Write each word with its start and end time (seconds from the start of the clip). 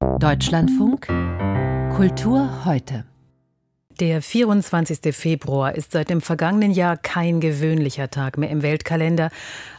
Deutschlandfunk 0.00 1.08
Kultur 1.96 2.64
heute. 2.64 3.04
Der 4.00 4.22
24. 4.22 5.12
Februar 5.12 5.74
ist 5.74 5.90
seit 5.90 6.10
dem 6.10 6.20
vergangenen 6.20 6.70
Jahr 6.70 6.96
kein 6.96 7.40
gewöhnlicher 7.40 8.08
Tag 8.08 8.38
mehr 8.38 8.50
im 8.50 8.62
Weltkalender, 8.62 9.30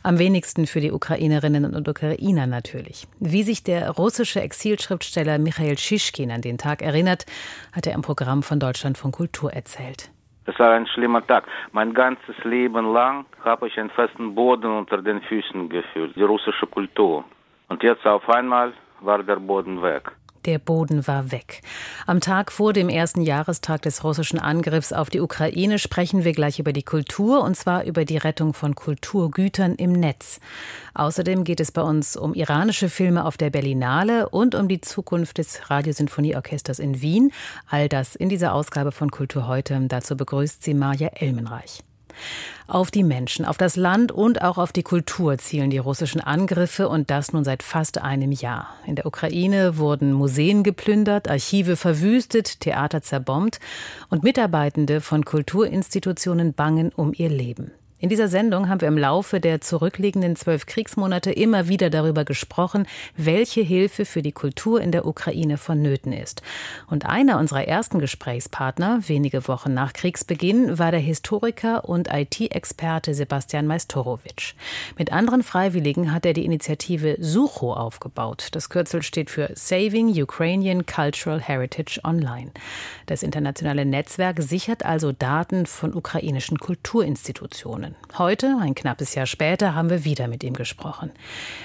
am 0.03 0.19
wenigsten 0.19 0.67
für 0.67 0.81
die 0.81 0.91
Ukrainerinnen 0.91 1.73
und 1.73 1.87
Ukrainer 1.87 2.47
natürlich. 2.47 3.07
Wie 3.19 3.43
sich 3.43 3.63
der 3.63 3.91
russische 3.91 4.41
Exilschriftsteller 4.41 5.39
Michael 5.39 5.77
Schischkin 5.77 6.31
an 6.31 6.41
den 6.41 6.57
Tag 6.57 6.81
erinnert, 6.81 7.25
hat 7.71 7.87
er 7.87 7.93
im 7.93 8.01
Programm 8.01 8.43
von 8.43 8.59
Deutschlandfunk 8.59 9.15
Kultur 9.15 9.53
erzählt. 9.53 10.11
Es 10.45 10.59
war 10.59 10.71
ein 10.71 10.87
schlimmer 10.87 11.25
Tag. 11.25 11.45
Mein 11.71 11.93
ganzes 11.93 12.35
Leben 12.43 12.91
lang 12.91 13.25
habe 13.45 13.67
ich 13.67 13.79
einen 13.79 13.89
festen 13.89 14.35
Boden 14.35 14.71
unter 14.71 15.01
den 15.01 15.21
Füßen 15.21 15.69
gefühlt, 15.69 16.15
die 16.17 16.23
russische 16.23 16.67
Kultur. 16.67 17.23
Und 17.69 17.83
jetzt 17.83 18.05
auf 18.05 18.27
einmal 18.29 18.73
war 19.01 19.23
der 19.23 19.37
Boden 19.37 19.81
weg. 19.81 20.11
Der 20.45 20.57
Boden 20.57 21.05
war 21.05 21.31
weg. 21.31 21.61
Am 22.07 22.21
Tag 22.21 22.51
vor 22.51 22.71
dem 22.71 22.87
ersten 22.87 23.21
Jahrestag 23.21 23.81
des 23.81 24.03
russischen 24.03 24.39
Angriffs 24.39 24.93
auf 24.93 25.09
die 25.09 25.19
Ukraine 25.19 25.79
sprechen 25.79 26.23
wir 26.23 26.31
gleich 26.31 26.59
über 26.59 26.71
die 26.71 26.83
Kultur 26.83 27.43
und 27.43 27.55
zwar 27.55 27.83
über 27.83 28.05
die 28.05 28.17
Rettung 28.17 28.53
von 28.53 28.73
Kulturgütern 28.73 29.75
im 29.75 29.91
Netz. 29.91 30.39
Außerdem 30.93 31.43
geht 31.43 31.59
es 31.59 31.71
bei 31.71 31.81
uns 31.81 32.15
um 32.15 32.33
iranische 32.33 32.89
Filme 32.89 33.25
auf 33.25 33.35
der 33.35 33.49
Berlinale 33.49 34.29
und 34.29 34.55
um 34.55 34.69
die 34.69 34.81
Zukunft 34.81 35.39
des 35.39 35.69
Radiosinfonieorchesters 35.69 36.79
in 36.79 37.01
Wien. 37.01 37.31
All 37.67 37.89
das 37.89 38.15
in 38.15 38.29
dieser 38.29 38.53
Ausgabe 38.53 38.93
von 38.93 39.11
Kultur 39.11 39.47
heute. 39.47 39.79
Dazu 39.87 40.15
begrüßt 40.15 40.63
sie 40.63 40.73
Maja 40.73 41.09
Elmenreich. 41.09 41.83
Auf 42.67 42.91
die 42.91 43.03
Menschen, 43.03 43.45
auf 43.45 43.57
das 43.57 43.75
Land 43.75 44.11
und 44.11 44.41
auch 44.41 44.57
auf 44.57 44.71
die 44.71 44.83
Kultur 44.83 45.37
zielen 45.37 45.69
die 45.69 45.77
russischen 45.77 46.21
Angriffe 46.21 46.87
und 46.87 47.09
das 47.09 47.33
nun 47.33 47.43
seit 47.43 47.63
fast 47.63 47.99
einem 47.99 48.31
Jahr. 48.31 48.75
In 48.85 48.95
der 48.95 49.05
Ukraine 49.05 49.77
wurden 49.77 50.13
Museen 50.13 50.63
geplündert, 50.63 51.29
Archive 51.29 51.75
verwüstet, 51.75 52.59
Theater 52.59 53.01
zerbombt 53.01 53.59
und 54.09 54.23
Mitarbeitende 54.23 55.01
von 55.01 55.25
Kulturinstitutionen 55.25 56.53
bangen 56.53 56.91
um 56.95 57.13
ihr 57.15 57.29
Leben. 57.29 57.71
In 58.01 58.07
dieser 58.07 58.29
Sendung 58.29 58.69
haben 58.69 58.79
wir 58.79 58.87
im 58.87 58.97
Laufe 58.97 59.41
der 59.41 59.59
zurückliegenden 59.59 60.37
zwölf 60.37 60.65
Kriegsmonate 60.65 61.33
immer 61.33 61.67
wieder 61.67 61.89
darüber 61.89 62.23
gesprochen, 62.23 62.87
welche 63.17 63.59
Hilfe 63.59 64.05
für 64.05 64.21
die 64.21 64.31
Kultur 64.31 64.79
in 64.79 64.93
der 64.93 65.05
Ukraine 65.05 65.57
vonnöten 65.57 66.13
ist. 66.13 66.41
Und 66.87 67.05
einer 67.05 67.37
unserer 67.39 67.67
ersten 67.67 67.99
Gesprächspartner, 67.99 69.01
wenige 69.07 69.49
Wochen 69.49 69.73
nach 69.73 69.91
Kriegsbeginn, 69.91 70.79
war 70.79 70.91
der 70.91 71.01
Historiker 71.01 71.89
und 71.89 72.07
IT-Experte 72.09 73.13
Sebastian 73.13 73.67
Majstorovic. 73.67 74.55
Mit 74.97 75.11
anderen 75.11 75.43
Freiwilligen 75.43 76.13
hat 76.13 76.25
er 76.25 76.31
die 76.31 76.45
Initiative 76.45 77.17
Sucho 77.19 77.73
aufgebaut. 77.73 78.47
Das 78.53 78.69
Kürzel 78.69 79.03
steht 79.03 79.29
für 79.29 79.51
Saving 79.55 80.07
Ukrainian 80.07 80.85
Cultural 80.85 81.41
Heritage 81.41 81.99
Online. 82.05 82.51
Das 83.07 83.23
internationale 83.23 83.83
Netzwerk 83.83 84.41
sichert 84.41 84.85
also 84.85 85.11
Daten 85.11 85.65
von 85.65 85.93
ukrainischen 85.93 86.59
Kulturinstitutionen. 86.59 87.88
Unternehmen. 87.89 87.95
Heute, 88.17 88.57
ein 88.59 88.75
knappes 88.75 89.15
Jahr 89.15 89.25
später, 89.25 89.75
haben 89.75 89.89
wir 89.89 90.03
wieder 90.03 90.27
mit 90.27 90.43
ihm 90.43 90.53
gesprochen. 90.53 91.11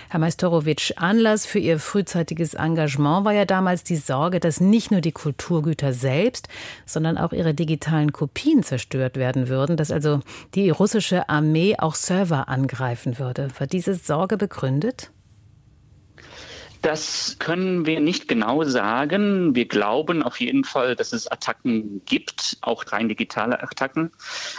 Herr 0.08 0.20
Majstorovic, 0.20 0.94
Anlass 0.96 1.46
für 1.46 1.58
Ihr 1.58 1.78
frühzeitiges 1.78 2.54
Engagement 2.54 3.24
war 3.24 3.32
ja 3.32 3.44
damals 3.44 3.84
die 3.84 3.96
Sorge, 3.96 4.40
dass 4.40 4.60
nicht 4.60 4.90
nur 4.90 5.00
die 5.00 5.12
Kulturgüter 5.12 5.92
selbst, 5.92 6.48
sondern 6.86 7.18
auch 7.18 7.32
ihre 7.32 7.54
digitalen 7.54 8.12
Kopien 8.12 8.62
zerstört 8.62 9.16
werden 9.16 9.48
würden, 9.48 9.76
dass 9.76 9.90
also 9.90 10.20
die 10.54 10.70
russische 10.70 11.28
Armee 11.28 11.76
auch 11.78 11.94
Server 11.94 12.48
angreifen 12.48 13.18
würde. 13.18 13.48
War 13.58 13.66
diese 13.66 13.94
Sorge 13.94 14.36
begründet? 14.36 15.10
Das 16.84 17.36
können 17.38 17.86
wir 17.86 17.98
nicht 17.98 18.28
genau 18.28 18.62
sagen. 18.62 19.54
Wir 19.54 19.64
glauben 19.64 20.22
auf 20.22 20.38
jeden 20.38 20.64
Fall, 20.64 20.94
dass 20.94 21.14
es 21.14 21.26
Attacken 21.26 22.02
gibt, 22.04 22.58
auch 22.60 22.84
rein 22.92 23.08
digitale 23.08 23.62
Attacken. 23.62 24.10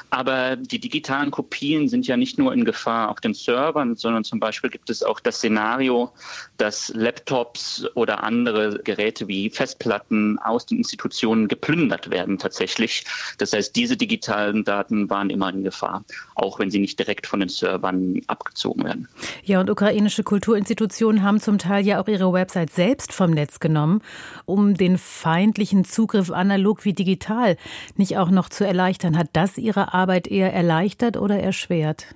Aber 0.10 0.56
die 0.56 0.80
digitalen 0.80 1.30
Kopien 1.30 1.88
sind 1.88 2.08
ja 2.08 2.18
nicht 2.18 2.40
nur 2.40 2.52
in 2.52 2.66
Gefahr 2.66 3.12
auf 3.12 3.20
den 3.20 3.36
Servern, 3.36 3.96
sondern 3.96 4.24
zum 4.24 4.40
Beispiel 4.40 4.72
gibt 4.72 4.90
es 4.90 5.04
auch 5.04 5.20
das 5.20 5.36
Szenario, 5.36 6.14
dass 6.58 6.92
Laptops 6.96 7.86
oder 7.94 8.24
andere 8.24 8.80
Geräte 8.84 9.28
wie 9.28 9.52
Festplatten 9.52 10.40
aus 10.40 10.66
den 10.66 10.80
Institutionen 10.80 11.48
geplündert 11.48 12.10
werden 12.10 12.40
tatsächlich. 12.40 13.06
Das 13.38 13.54
heißt, 13.54 13.76
diese 13.76 13.98
digitalen 13.98 14.64
Daten 14.64 15.12
waren 15.12 15.30
immer 15.30 15.50
in 15.54 15.64
Gefahr, 15.64 16.04
auch 16.34 16.58
wenn 16.58 16.72
sie 16.72 16.80
nicht 16.80 16.98
direkt 16.98 17.28
von 17.28 17.42
den 17.42 17.50
Servern 17.50 18.20
abgezogen 18.26 18.84
werden. 18.84 19.08
Ja, 19.44 19.60
und 19.60 19.70
ukrainische 19.70 20.24
Kulturinstitutionen 20.24 21.22
haben 21.22 21.40
zum 21.40 21.60
Teil 21.60 21.86
ja 21.86 22.02
auch 22.02 22.08
ihre 22.15 22.15
Website 22.20 22.72
selbst 22.72 23.14
vom 23.14 23.32
Netz 23.32 23.60
genommen, 23.60 24.02
um 24.46 24.76
den 24.76 24.98
feindlichen 24.98 25.86
Zugriff 25.86 26.32
analog 26.32 26.86
wie 26.86 26.94
digital 26.94 27.58
nicht 27.96 28.18
auch 28.18 28.30
noch 28.30 28.50
zu 28.50 28.66
erleichtern. 28.66 29.18
Hat 29.18 29.30
das 29.34 29.58
Ihre 29.58 29.94
Arbeit 29.94 30.28
eher 30.28 30.54
erleichtert 30.54 31.18
oder 31.18 31.40
erschwert? 31.40 32.16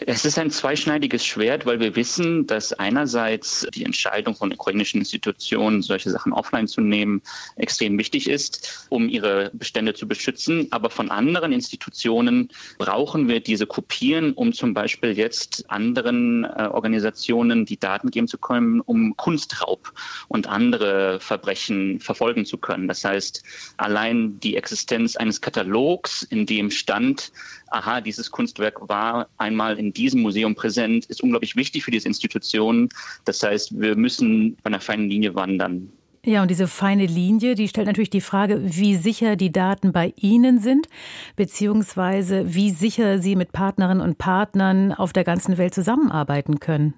Es 0.00 0.24
ist 0.24 0.38
ein 0.38 0.50
zweischneidiges 0.50 1.24
Schwert, 1.26 1.66
weil 1.66 1.80
wir 1.80 1.96
wissen, 1.96 2.46
dass 2.46 2.72
einerseits 2.72 3.66
die 3.74 3.84
Entscheidung 3.84 4.36
von 4.36 4.52
ukrainischen 4.52 5.00
Institutionen, 5.00 5.82
solche 5.82 6.10
Sachen 6.10 6.32
offline 6.32 6.68
zu 6.68 6.80
nehmen, 6.80 7.20
extrem 7.56 7.98
wichtig 7.98 8.28
ist, 8.28 8.86
um 8.90 9.08
ihre 9.08 9.50
Bestände 9.54 9.94
zu 9.94 10.06
beschützen. 10.06 10.68
Aber 10.70 10.90
von 10.90 11.10
anderen 11.10 11.52
Institutionen 11.52 12.48
brauchen 12.78 13.26
wir 13.26 13.40
diese 13.40 13.66
Kopien, 13.66 14.34
um 14.34 14.52
zum 14.52 14.72
Beispiel 14.72 15.18
jetzt 15.18 15.68
anderen 15.68 16.44
äh, 16.44 16.68
Organisationen 16.70 17.66
die 17.66 17.78
Daten 17.78 18.10
geben 18.10 18.28
zu 18.28 18.38
können, 18.38 18.80
um 18.80 19.16
Kunstraub 19.16 19.92
und 20.28 20.46
andere 20.46 21.18
Verbrechen 21.20 21.98
verfolgen 21.98 22.46
zu 22.46 22.58
können. 22.58 22.86
Das 22.86 23.04
heißt, 23.04 23.42
allein 23.78 24.38
die 24.40 24.56
Existenz 24.56 25.16
eines 25.16 25.40
Katalogs, 25.40 26.22
in 26.22 26.46
dem 26.46 26.70
stand, 26.70 27.32
aha, 27.70 28.00
dieses 28.00 28.30
Kunstwerk 28.30 28.88
war 28.88 29.28
einmal 29.38 29.78
in 29.78 29.92
diesem 29.92 30.20
Museum 30.22 30.54
präsent, 30.54 31.06
ist 31.06 31.22
unglaublich 31.22 31.56
wichtig 31.56 31.84
für 31.84 31.90
diese 31.90 32.08
Institution. 32.08 32.88
Das 33.24 33.42
heißt, 33.42 33.80
wir 33.80 33.96
müssen 33.96 34.56
bei 34.62 34.68
einer 34.68 34.80
feinen 34.80 35.08
Linie 35.08 35.34
wandern. 35.34 35.90
Ja, 36.24 36.42
und 36.42 36.50
diese 36.50 36.66
feine 36.66 37.06
Linie, 37.06 37.54
die 37.54 37.68
stellt 37.68 37.86
natürlich 37.86 38.10
die 38.10 38.20
Frage, 38.20 38.60
wie 38.62 38.96
sicher 38.96 39.36
die 39.36 39.52
Daten 39.52 39.92
bei 39.92 40.12
Ihnen 40.16 40.58
sind, 40.58 40.88
beziehungsweise 41.36 42.54
wie 42.54 42.70
sicher 42.70 43.18
Sie 43.18 43.36
mit 43.36 43.52
Partnerinnen 43.52 44.02
und 44.02 44.18
Partnern 44.18 44.92
auf 44.92 45.12
der 45.12 45.24
ganzen 45.24 45.56
Welt 45.58 45.74
zusammenarbeiten 45.74 46.60
können. 46.60 46.94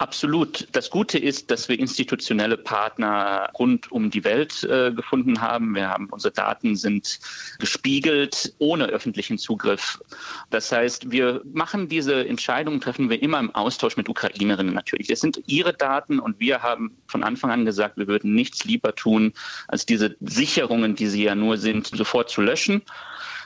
Absolut. 0.00 0.66
Das 0.72 0.88
Gute 0.88 1.18
ist, 1.18 1.50
dass 1.50 1.68
wir 1.68 1.78
institutionelle 1.78 2.56
Partner 2.56 3.50
rund 3.58 3.92
um 3.92 4.10
die 4.10 4.24
Welt 4.24 4.64
äh, 4.64 4.92
gefunden 4.92 5.42
haben. 5.42 5.74
Wir 5.74 5.90
haben 5.90 6.06
unsere 6.06 6.32
Daten 6.32 6.74
sind 6.74 7.20
gespiegelt 7.58 8.54
ohne 8.56 8.86
öffentlichen 8.86 9.36
Zugriff. 9.36 10.00
Das 10.48 10.72
heißt, 10.72 11.10
wir 11.10 11.42
machen 11.52 11.88
diese 11.88 12.26
Entscheidungen, 12.26 12.80
treffen 12.80 13.10
wir 13.10 13.20
immer 13.22 13.40
im 13.40 13.54
Austausch 13.54 13.98
mit 13.98 14.08
Ukrainerinnen 14.08 14.72
natürlich. 14.72 15.08
Das 15.08 15.20
sind 15.20 15.42
ihre 15.46 15.74
Daten 15.74 16.18
und 16.18 16.40
wir 16.40 16.62
haben 16.62 16.96
von 17.06 17.22
Anfang 17.22 17.50
an 17.50 17.66
gesagt, 17.66 17.98
wir 17.98 18.08
würden 18.08 18.34
nichts 18.34 18.64
lieber 18.64 18.94
tun, 18.94 19.34
als 19.68 19.84
diese 19.84 20.16
Sicherungen, 20.20 20.94
die 20.94 21.08
sie 21.08 21.24
ja 21.24 21.34
nur 21.34 21.58
sind, 21.58 21.88
sofort 21.88 22.30
zu 22.30 22.40
löschen 22.40 22.80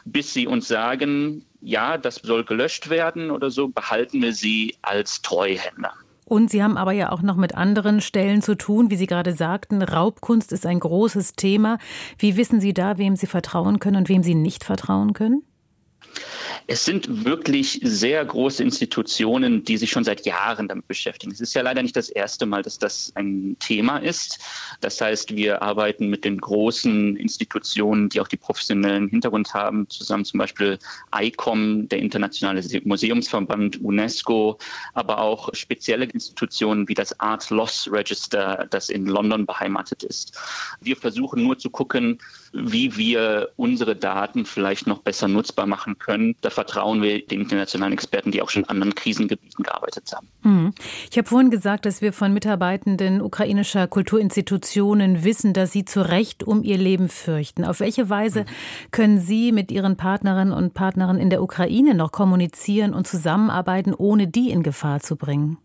bis 0.06 0.34
sie 0.34 0.46
uns 0.46 0.68
sagen, 0.68 1.46
ja, 1.62 1.96
das 1.96 2.16
soll 2.16 2.44
gelöscht 2.44 2.90
werden 2.90 3.30
oder 3.30 3.50
so, 3.50 3.68
behalten 3.68 4.20
wir 4.20 4.34
sie 4.34 4.76
als 4.82 5.22
Treuhänder. 5.22 5.94
Und 6.24 6.50
Sie 6.50 6.62
haben 6.62 6.76
aber 6.76 6.92
ja 6.92 7.12
auch 7.12 7.22
noch 7.22 7.36
mit 7.36 7.54
anderen 7.54 8.00
Stellen 8.00 8.42
zu 8.42 8.56
tun, 8.56 8.90
wie 8.90 8.96
Sie 8.96 9.06
gerade 9.06 9.34
sagten. 9.34 9.82
Raubkunst 9.82 10.52
ist 10.52 10.66
ein 10.66 10.80
großes 10.80 11.34
Thema. 11.34 11.78
Wie 12.18 12.36
wissen 12.36 12.60
Sie 12.60 12.72
da, 12.72 12.98
wem 12.98 13.16
Sie 13.16 13.26
vertrauen 13.26 13.78
können 13.78 13.98
und 13.98 14.08
wem 14.08 14.22
Sie 14.22 14.34
nicht 14.34 14.64
vertrauen 14.64 15.12
können? 15.12 15.42
Es 16.66 16.84
sind 16.84 17.24
wirklich 17.24 17.80
sehr 17.82 18.24
große 18.24 18.62
Institutionen, 18.62 19.64
die 19.64 19.76
sich 19.76 19.90
schon 19.90 20.04
seit 20.04 20.24
Jahren 20.26 20.68
damit 20.68 20.88
beschäftigen. 20.88 21.32
Es 21.32 21.40
ist 21.40 21.54
ja 21.54 21.62
leider 21.62 21.82
nicht 21.82 21.96
das 21.96 22.08
erste 22.08 22.46
Mal, 22.46 22.62
dass 22.62 22.78
das 22.78 23.12
ein 23.14 23.56
Thema 23.58 23.98
ist. 23.98 24.38
Das 24.80 25.00
heißt, 25.00 25.36
wir 25.36 25.62
arbeiten 25.62 26.08
mit 26.08 26.24
den 26.24 26.38
großen 26.38 27.16
Institutionen, 27.16 28.08
die 28.08 28.20
auch 28.20 28.28
die 28.28 28.36
professionellen 28.36 29.08
Hintergrund 29.08 29.54
haben, 29.54 29.88
zusammen 29.88 30.24
zum 30.24 30.38
Beispiel 30.38 30.78
ICOM, 31.14 31.88
der 31.88 31.98
Internationale 31.98 32.62
Museumsverband 32.84 33.80
UNESCO, 33.80 34.58
aber 34.92 35.18
auch 35.18 35.50
spezielle 35.54 36.06
Institutionen 36.06 36.88
wie 36.88 36.94
das 36.94 37.18
Art 37.20 37.50
Loss 37.50 37.88
Register, 37.90 38.66
das 38.70 38.88
in 38.88 39.06
London 39.06 39.46
beheimatet 39.46 40.02
ist. 40.02 40.38
Wir 40.80 40.96
versuchen 40.96 41.42
nur 41.42 41.58
zu 41.58 41.70
gucken, 41.70 42.18
wie 42.52 42.96
wir 42.96 43.50
unsere 43.56 43.96
Daten 43.96 44.46
vielleicht 44.46 44.86
noch 44.86 45.00
besser 45.00 45.28
nutzbar 45.28 45.66
machen 45.66 45.98
können. 45.98 46.36
Da 46.44 46.50
vertrauen 46.50 47.00
wir 47.00 47.26
den 47.26 47.40
internationalen 47.40 47.94
Experten, 47.94 48.30
die 48.30 48.42
auch 48.42 48.50
schon 48.50 48.64
in 48.64 48.68
anderen 48.68 48.94
Krisengebieten 48.94 49.64
gearbeitet 49.64 50.12
haben. 50.14 50.28
Mhm. 50.42 50.74
Ich 51.10 51.16
habe 51.16 51.26
vorhin 51.26 51.50
gesagt, 51.50 51.86
dass 51.86 52.02
wir 52.02 52.12
von 52.12 52.34
Mitarbeitenden 52.34 53.22
ukrainischer 53.22 53.86
Kulturinstitutionen 53.86 55.24
wissen, 55.24 55.54
dass 55.54 55.72
sie 55.72 55.86
zu 55.86 56.06
Recht 56.06 56.44
um 56.44 56.62
ihr 56.62 56.76
Leben 56.76 57.08
fürchten. 57.08 57.64
Auf 57.64 57.80
welche 57.80 58.10
Weise 58.10 58.40
mhm. 58.40 58.90
können 58.90 59.20
Sie 59.20 59.52
mit 59.52 59.72
Ihren 59.72 59.96
Partnerinnen 59.96 60.52
und 60.52 60.74
Partnern 60.74 61.18
in 61.18 61.30
der 61.30 61.42
Ukraine 61.42 61.94
noch 61.94 62.12
kommunizieren 62.12 62.92
und 62.92 63.06
zusammenarbeiten, 63.06 63.94
ohne 63.94 64.28
die 64.28 64.50
in 64.50 64.62
Gefahr 64.62 65.00
zu 65.00 65.16
bringen? 65.16 65.56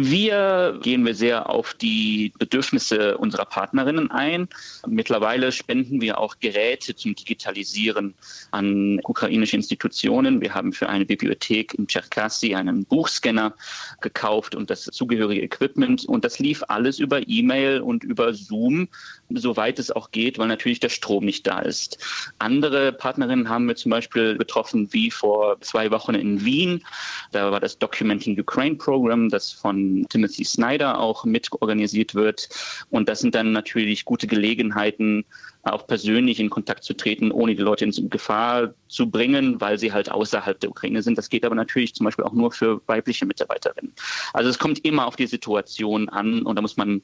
Wir 0.00 0.78
gehen 0.80 1.04
wir 1.04 1.12
sehr 1.12 1.50
auf 1.50 1.74
die 1.74 2.32
Bedürfnisse 2.38 3.18
unserer 3.18 3.46
Partnerinnen 3.46 4.12
ein. 4.12 4.48
Mittlerweile 4.86 5.50
spenden 5.50 6.00
wir 6.00 6.18
auch 6.18 6.36
Geräte 6.38 6.94
zum 6.94 7.16
Digitalisieren 7.16 8.14
an 8.52 9.00
ukrainische 9.02 9.56
Institutionen. 9.56 10.40
Wir 10.40 10.54
haben 10.54 10.72
für 10.72 10.88
eine 10.88 11.04
Bibliothek 11.04 11.74
in 11.74 11.88
Cherkasy 11.88 12.54
einen 12.54 12.84
Buchscanner 12.84 13.56
gekauft 14.00 14.54
und 14.54 14.70
das 14.70 14.84
zugehörige 14.84 15.42
Equipment. 15.42 16.04
Und 16.04 16.24
das 16.24 16.38
lief 16.38 16.62
alles 16.68 17.00
über 17.00 17.26
E-Mail 17.26 17.80
und 17.80 18.04
über 18.04 18.32
Zoom, 18.34 18.86
soweit 19.30 19.78
es 19.78 19.90
auch 19.90 20.10
geht, 20.10 20.38
weil 20.38 20.48
natürlich 20.48 20.80
der 20.80 20.88
Strom 20.88 21.24
nicht 21.24 21.46
da 21.46 21.60
ist. 21.60 21.98
Andere 22.38 22.92
Partnerinnen 22.92 23.48
haben 23.48 23.66
wir 23.66 23.76
zum 23.76 23.90
Beispiel 23.90 24.36
getroffen, 24.38 24.88
wie 24.92 25.10
vor 25.10 25.60
zwei 25.60 25.90
Wochen 25.90 26.14
in 26.14 26.44
Wien. 26.44 26.84
Da 27.32 27.50
war 27.50 27.60
das 27.60 27.78
Documenting 27.78 28.38
Ukraine 28.38 28.76
Program, 28.76 29.28
das 29.28 29.52
von 29.52 30.06
Timothy 30.08 30.44
Snyder 30.44 30.98
auch 30.98 31.24
mitorganisiert 31.24 32.14
wird. 32.14 32.48
Und 32.90 33.08
das 33.08 33.20
sind 33.20 33.34
dann 33.34 33.52
natürlich 33.52 34.04
gute 34.04 34.26
Gelegenheiten, 34.26 35.24
auch 35.62 35.86
persönlich 35.86 36.40
in 36.40 36.50
Kontakt 36.50 36.84
zu 36.84 36.94
treten, 36.94 37.30
ohne 37.30 37.54
die 37.54 37.62
Leute 37.62 37.84
in 37.84 38.10
Gefahr 38.10 38.74
zu 38.88 39.10
bringen, 39.10 39.60
weil 39.60 39.78
sie 39.78 39.92
halt 39.92 40.10
außerhalb 40.10 40.58
der 40.60 40.70
Ukraine 40.70 41.02
sind. 41.02 41.18
Das 41.18 41.28
geht 41.28 41.44
aber 41.44 41.54
natürlich 41.54 41.94
zum 41.94 42.04
Beispiel 42.04 42.24
auch 42.24 42.32
nur 42.32 42.52
für 42.52 42.80
weibliche 42.86 43.26
Mitarbeiterinnen. 43.26 43.92
Also 44.32 44.48
es 44.48 44.58
kommt 44.58 44.84
immer 44.84 45.06
auf 45.06 45.16
die 45.16 45.26
Situation 45.26 46.08
an 46.08 46.42
und 46.42 46.56
da 46.56 46.62
muss 46.62 46.76
man 46.76 47.02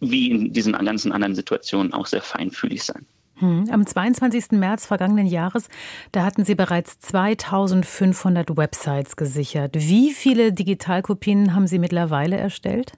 wie 0.00 0.30
in 0.30 0.52
diesen 0.52 0.72
ganzen 0.72 1.12
anderen 1.12 1.34
Situationen 1.34 1.92
auch 1.92 2.06
sehr 2.06 2.22
feinfühlig 2.22 2.82
sein. 2.84 3.06
Hm. 3.38 3.68
Am 3.70 3.86
22. 3.86 4.52
März 4.52 4.86
vergangenen 4.86 5.26
Jahres, 5.26 5.68
da 6.12 6.24
hatten 6.24 6.44
Sie 6.44 6.54
bereits 6.54 6.98
2500 7.00 8.56
Websites 8.56 9.16
gesichert. 9.16 9.74
Wie 9.74 10.12
viele 10.12 10.52
Digitalkopien 10.52 11.54
haben 11.54 11.66
Sie 11.66 11.78
mittlerweile 11.78 12.36
erstellt? 12.36 12.92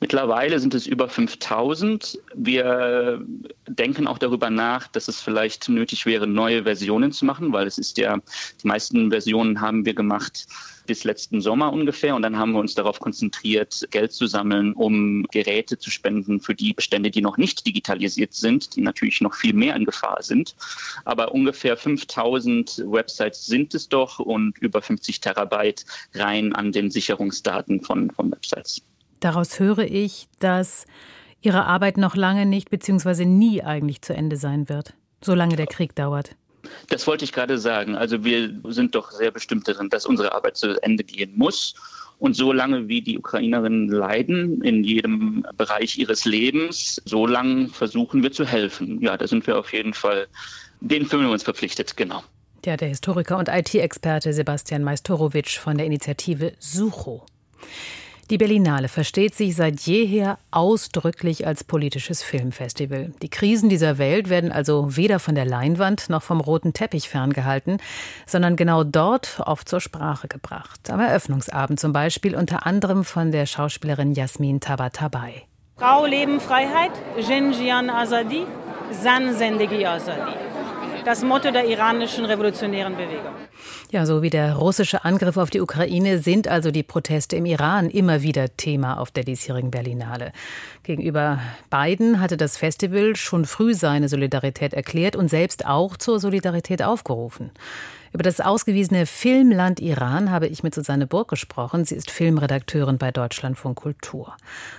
Mittlerweile 0.00 0.58
sind 0.58 0.74
es 0.74 0.86
über 0.86 1.08
5000. 1.08 2.18
Wir 2.34 3.20
denken 3.68 4.06
auch 4.06 4.18
darüber 4.18 4.50
nach, 4.50 4.88
dass 4.88 5.08
es 5.08 5.20
vielleicht 5.20 5.68
nötig 5.68 6.06
wäre, 6.06 6.26
neue 6.26 6.64
Versionen 6.64 7.12
zu 7.12 7.24
machen, 7.24 7.52
weil 7.52 7.66
es 7.66 7.78
ist 7.78 7.98
ja, 7.98 8.18
die 8.62 8.66
meisten 8.66 9.10
Versionen 9.10 9.60
haben 9.60 9.84
wir 9.84 9.94
gemacht 9.94 10.46
bis 10.86 11.04
letzten 11.04 11.40
Sommer 11.40 11.72
ungefähr. 11.72 12.14
Und 12.14 12.22
dann 12.22 12.38
haben 12.38 12.52
wir 12.52 12.60
uns 12.60 12.74
darauf 12.74 13.00
konzentriert, 13.00 13.86
Geld 13.90 14.12
zu 14.12 14.26
sammeln, 14.26 14.72
um 14.72 15.26
Geräte 15.30 15.78
zu 15.78 15.90
spenden 15.90 16.40
für 16.40 16.54
die 16.54 16.72
Bestände, 16.72 17.10
die 17.10 17.20
noch 17.20 17.36
nicht 17.36 17.66
digitalisiert 17.66 18.32
sind, 18.32 18.76
die 18.76 18.80
natürlich 18.80 19.20
noch 19.20 19.34
viel 19.34 19.52
mehr 19.52 19.76
in 19.76 19.84
Gefahr 19.84 20.22
sind. 20.22 20.54
Aber 21.04 21.32
ungefähr 21.32 21.76
5000 21.76 22.84
Websites 22.86 23.46
sind 23.46 23.74
es 23.74 23.88
doch 23.88 24.18
und 24.18 24.56
über 24.58 24.80
50 24.80 25.20
Terabyte 25.20 25.84
rein 26.14 26.54
an 26.54 26.72
den 26.72 26.90
Sicherungsdaten 26.90 27.82
von, 27.82 28.10
von 28.10 28.30
Websites. 28.30 28.82
Daraus 29.20 29.58
höre 29.58 29.90
ich, 29.90 30.28
dass 30.38 30.86
Ihre 31.40 31.64
Arbeit 31.66 31.96
noch 31.96 32.16
lange 32.16 32.46
nicht 32.46 32.70
bzw. 32.70 33.24
nie 33.24 33.62
eigentlich 33.62 34.02
zu 34.02 34.14
Ende 34.14 34.36
sein 34.36 34.68
wird, 34.68 34.94
solange 35.20 35.56
der 35.56 35.66
Krieg 35.66 35.94
dauert. 35.94 36.34
Das 36.88 37.06
wollte 37.06 37.24
ich 37.24 37.32
gerade 37.32 37.58
sagen. 37.58 37.96
Also 37.96 38.24
wir 38.24 38.54
sind 38.68 38.94
doch 38.94 39.10
sehr 39.10 39.30
bestimmt 39.30 39.68
darin, 39.68 39.88
dass 39.88 40.06
unsere 40.06 40.32
Arbeit 40.32 40.56
zu 40.56 40.80
Ende 40.82 41.04
gehen 41.04 41.32
muss. 41.36 41.74
Und 42.18 42.34
solange 42.34 42.88
wie 42.88 43.02
die 43.02 43.18
Ukrainerinnen 43.18 43.88
leiden 43.88 44.62
in 44.62 44.84
jedem 44.84 45.44
Bereich 45.56 45.98
ihres 45.98 46.24
Lebens, 46.24 47.00
solange 47.04 47.68
versuchen 47.68 48.22
wir 48.22 48.32
zu 48.32 48.46
helfen. 48.46 49.00
Ja, 49.02 49.16
da 49.18 49.26
sind 49.26 49.46
wir 49.46 49.58
auf 49.58 49.72
jeden 49.72 49.92
Fall, 49.92 50.26
den 50.80 51.04
fühlen 51.04 51.24
wir 51.24 51.30
uns 51.30 51.42
verpflichtet, 51.42 51.96
genau. 51.96 52.22
Ja, 52.64 52.76
der 52.76 52.88
Historiker 52.88 53.36
und 53.36 53.48
IT-Experte 53.48 54.32
Sebastian 54.32 54.82
Majstorovic 54.82 55.50
von 55.50 55.76
der 55.76 55.86
Initiative 55.86 56.54
Sucho. 56.58 57.26
Die 58.28 58.38
Berlinale 58.38 58.88
versteht 58.88 59.36
sich 59.36 59.54
seit 59.54 59.80
jeher 59.80 60.38
ausdrücklich 60.50 61.46
als 61.46 61.62
politisches 61.62 62.24
Filmfestival. 62.24 63.12
Die 63.22 63.28
Krisen 63.28 63.68
dieser 63.68 63.98
Welt 63.98 64.28
werden 64.28 64.50
also 64.50 64.96
weder 64.96 65.20
von 65.20 65.36
der 65.36 65.44
Leinwand 65.44 66.10
noch 66.10 66.24
vom 66.24 66.40
roten 66.40 66.72
Teppich 66.72 67.08
ferngehalten, 67.08 67.78
sondern 68.26 68.56
genau 68.56 68.82
dort 68.82 69.40
oft 69.46 69.68
zur 69.68 69.80
Sprache 69.80 70.26
gebracht. 70.26 70.90
Am 70.90 70.98
Eröffnungsabend 70.98 71.78
zum 71.78 71.92
Beispiel 71.92 72.34
unter 72.34 72.66
anderem 72.66 73.04
von 73.04 73.30
der 73.30 73.46
Schauspielerin 73.46 74.12
Jasmin 74.12 74.58
Tabatabai. 74.58 75.44
Frau 75.76 76.04
Leben 76.04 76.40
Freiheit, 76.40 76.92
Jinjian 77.16 77.90
Azadi, 77.90 78.44
San 78.90 79.36
Zendegi 79.36 79.86
Azadi. 79.86 80.55
Das 81.06 81.22
Motto 81.22 81.52
der 81.52 81.68
iranischen 81.68 82.24
revolutionären 82.24 82.96
Bewegung. 82.96 83.30
Ja, 83.92 84.06
so 84.06 84.22
wie 84.22 84.30
der 84.30 84.56
russische 84.56 85.04
Angriff 85.04 85.36
auf 85.36 85.50
die 85.50 85.60
Ukraine 85.60 86.18
sind 86.18 86.48
also 86.48 86.72
die 86.72 86.82
Proteste 86.82 87.36
im 87.36 87.46
Iran 87.46 87.90
immer 87.90 88.22
wieder 88.22 88.56
Thema 88.56 88.98
auf 88.98 89.12
der 89.12 89.22
diesjährigen 89.22 89.70
Berlinale. 89.70 90.32
Gegenüber 90.82 91.38
Biden 91.70 92.20
hatte 92.20 92.36
das 92.36 92.56
Festival 92.56 93.14
schon 93.14 93.44
früh 93.44 93.72
seine 93.72 94.08
Solidarität 94.08 94.74
erklärt 94.74 95.14
und 95.14 95.28
selbst 95.28 95.64
auch 95.64 95.96
zur 95.96 96.18
Solidarität 96.18 96.82
aufgerufen. 96.82 97.52
Über 98.16 98.22
das 98.22 98.40
ausgewiesene 98.40 99.04
Filmland 99.04 99.78
Iran 99.78 100.30
habe 100.30 100.46
ich 100.46 100.62
mit 100.62 100.74
Susanne 100.74 101.06
Burg 101.06 101.28
gesprochen. 101.28 101.84
Sie 101.84 101.94
ist 101.94 102.10
Filmredakteurin 102.10 102.96
bei 102.96 103.10
Deutschlandfunk 103.10 103.76
Kultur. 103.76 104.34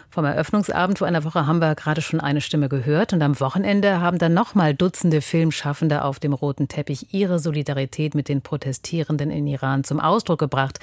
Vom 0.09 0.25
Eröffnungsabend 0.25 0.97
vor 0.97 1.05
einer 1.05 1.23
Woche 1.23 1.45
haben 1.45 1.61
wir 1.61 1.75
gerade 1.75 2.01
schon 2.01 2.19
eine 2.19 2.41
Stimme 2.41 2.67
gehört 2.67 3.13
und 3.13 3.21
am 3.21 3.39
Wochenende 3.39 4.01
haben 4.01 4.17
dann 4.17 4.33
nochmal 4.33 4.73
Dutzende 4.73 5.21
Filmschaffende 5.21 6.03
auf 6.03 6.19
dem 6.19 6.33
roten 6.33 6.67
Teppich 6.67 7.13
ihre 7.13 7.37
Solidarität 7.37 8.15
mit 8.15 8.27
den 8.27 8.41
Protestierenden 8.41 9.29
in 9.29 9.45
Iran 9.45 9.83
zum 9.83 9.99
Ausdruck 9.99 10.39
gebracht. 10.39 10.79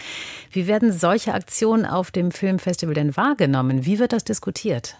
Wie 0.53 0.69
werden 0.69 0.93
solche 0.93 1.35
Aktionen 1.35 1.85
auf 1.85 2.13
dem 2.13 2.31
Filmfestival 2.31 2.95
denn 2.95 3.17
wahrgenommen? 3.17 3.85
Wie 3.85 3.99
wird 3.99 4.13
das 4.13 4.23
diskutiert? 4.23 4.95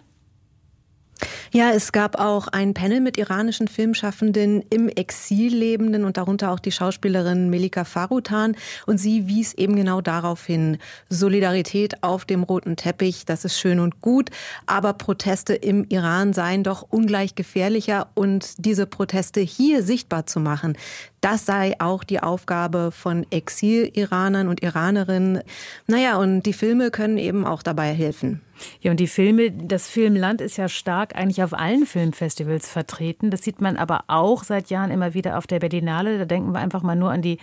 Ja, 1.57 1.71
es 1.71 1.93
gab 1.93 2.19
auch 2.19 2.49
ein 2.49 2.75
Panel 2.75 3.01
mit 3.01 3.17
iranischen 3.17 3.69
Filmschaffenden 3.69 4.65
im 4.71 4.89
Exil 4.89 5.55
lebenden 5.55 6.03
und 6.03 6.17
darunter 6.17 6.51
auch 6.51 6.59
die 6.59 6.73
Schauspielerin 6.73 7.49
Melika 7.49 7.85
Farutan. 7.85 8.57
Und 8.87 8.99
sie 8.99 9.29
wies 9.29 9.55
eben 9.55 9.77
genau 9.77 10.01
darauf 10.01 10.45
hin, 10.45 10.79
Solidarität 11.11 12.03
auf 12.03 12.25
dem 12.25 12.43
roten 12.43 12.75
Teppich, 12.75 13.25
das 13.25 13.45
ist 13.45 13.57
schön 13.57 13.79
und 13.79 14.01
gut, 14.01 14.31
aber 14.67 14.95
Proteste 14.95 15.55
im 15.55 15.87
Iran 15.91 16.33
seien 16.33 16.65
doch 16.65 16.89
ungleich 16.91 17.37
gefährlicher 17.37 18.09
und 18.15 18.67
diese 18.67 18.87
Proteste 18.87 19.39
hier 19.39 19.85
sichtbar 19.85 20.27
zu 20.27 20.41
machen, 20.41 20.77
das 21.25 21.47
sei 21.47 21.75
auch 21.79 22.05
die 22.05 22.23
Aufgabe 22.23 22.91
von 22.93 23.27
Exil-Iranern 23.31 24.47
und 24.47 24.63
Iranerinnen. 24.63 25.41
Naja, 25.87 26.19
und 26.19 26.43
die 26.43 26.53
Filme 26.53 26.91
können 26.91 27.17
eben 27.17 27.47
auch 27.47 27.63
dabei 27.63 27.95
helfen. 27.95 28.43
Ja, 28.83 28.91
und 28.91 29.01
die 29.01 29.07
Filme, 29.07 29.51
das 29.51 29.89
Filmland 29.89 30.43
ist 30.43 30.59
ja 30.59 30.69
stark 30.69 31.17
eigentlich 31.17 31.43
auf 31.43 31.55
allen 31.55 31.87
Filmfestivals 31.87 32.69
vertreten. 32.69 33.31
Das 33.31 33.43
sieht 33.43 33.63
man 33.63 33.79
aber 33.79 34.05
auch 34.09 34.45
seit 34.45 34.69
Jahren 34.69 34.91
immer 34.91 35.15
wieder 35.15 35.39
auf 35.39 35.47
der 35.47 35.61
Berlinale. 35.61 36.19
Da 36.19 36.27
denken 36.27 36.53
wir 36.53 36.59
einfach 36.61 36.83
mal 36.83 36.95
nur 36.95 37.11
an 37.11 37.23
die 37.23 37.39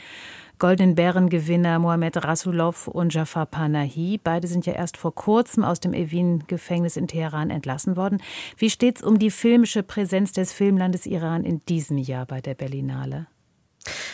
Goldenen 0.60 0.94
Bärengewinner 0.94 1.80
Mohamed 1.80 2.24
Rasulov 2.24 2.88
und 2.88 3.16
Jafar 3.16 3.48
Panahi. 3.48 4.20
Beide 4.24 4.48
sind 4.48 4.68
ja 4.68 4.74
erst 4.74 4.96
vor 4.96 5.16
kurzem 5.16 5.64
aus 5.64 5.80
dem 5.80 5.96
Evin-Gefängnis 5.96 6.98
in 6.98 7.08
Teheran 7.08 7.50
entlassen 7.50 7.98
worden. 7.98 8.22
Wie 8.58 8.70
steht 8.70 8.98
es 8.98 9.02
um 9.02 9.18
die 9.18 9.32
filmische 9.32 9.82
Präsenz 9.82 10.34
des 10.34 10.54
Filmlandes 10.54 11.08
Iran 11.08 11.44
in 11.44 11.66
diesem 11.66 11.98
Jahr 11.98 12.28
bei 12.28 12.42
der 12.42 12.54
Berlinale? 12.54 13.26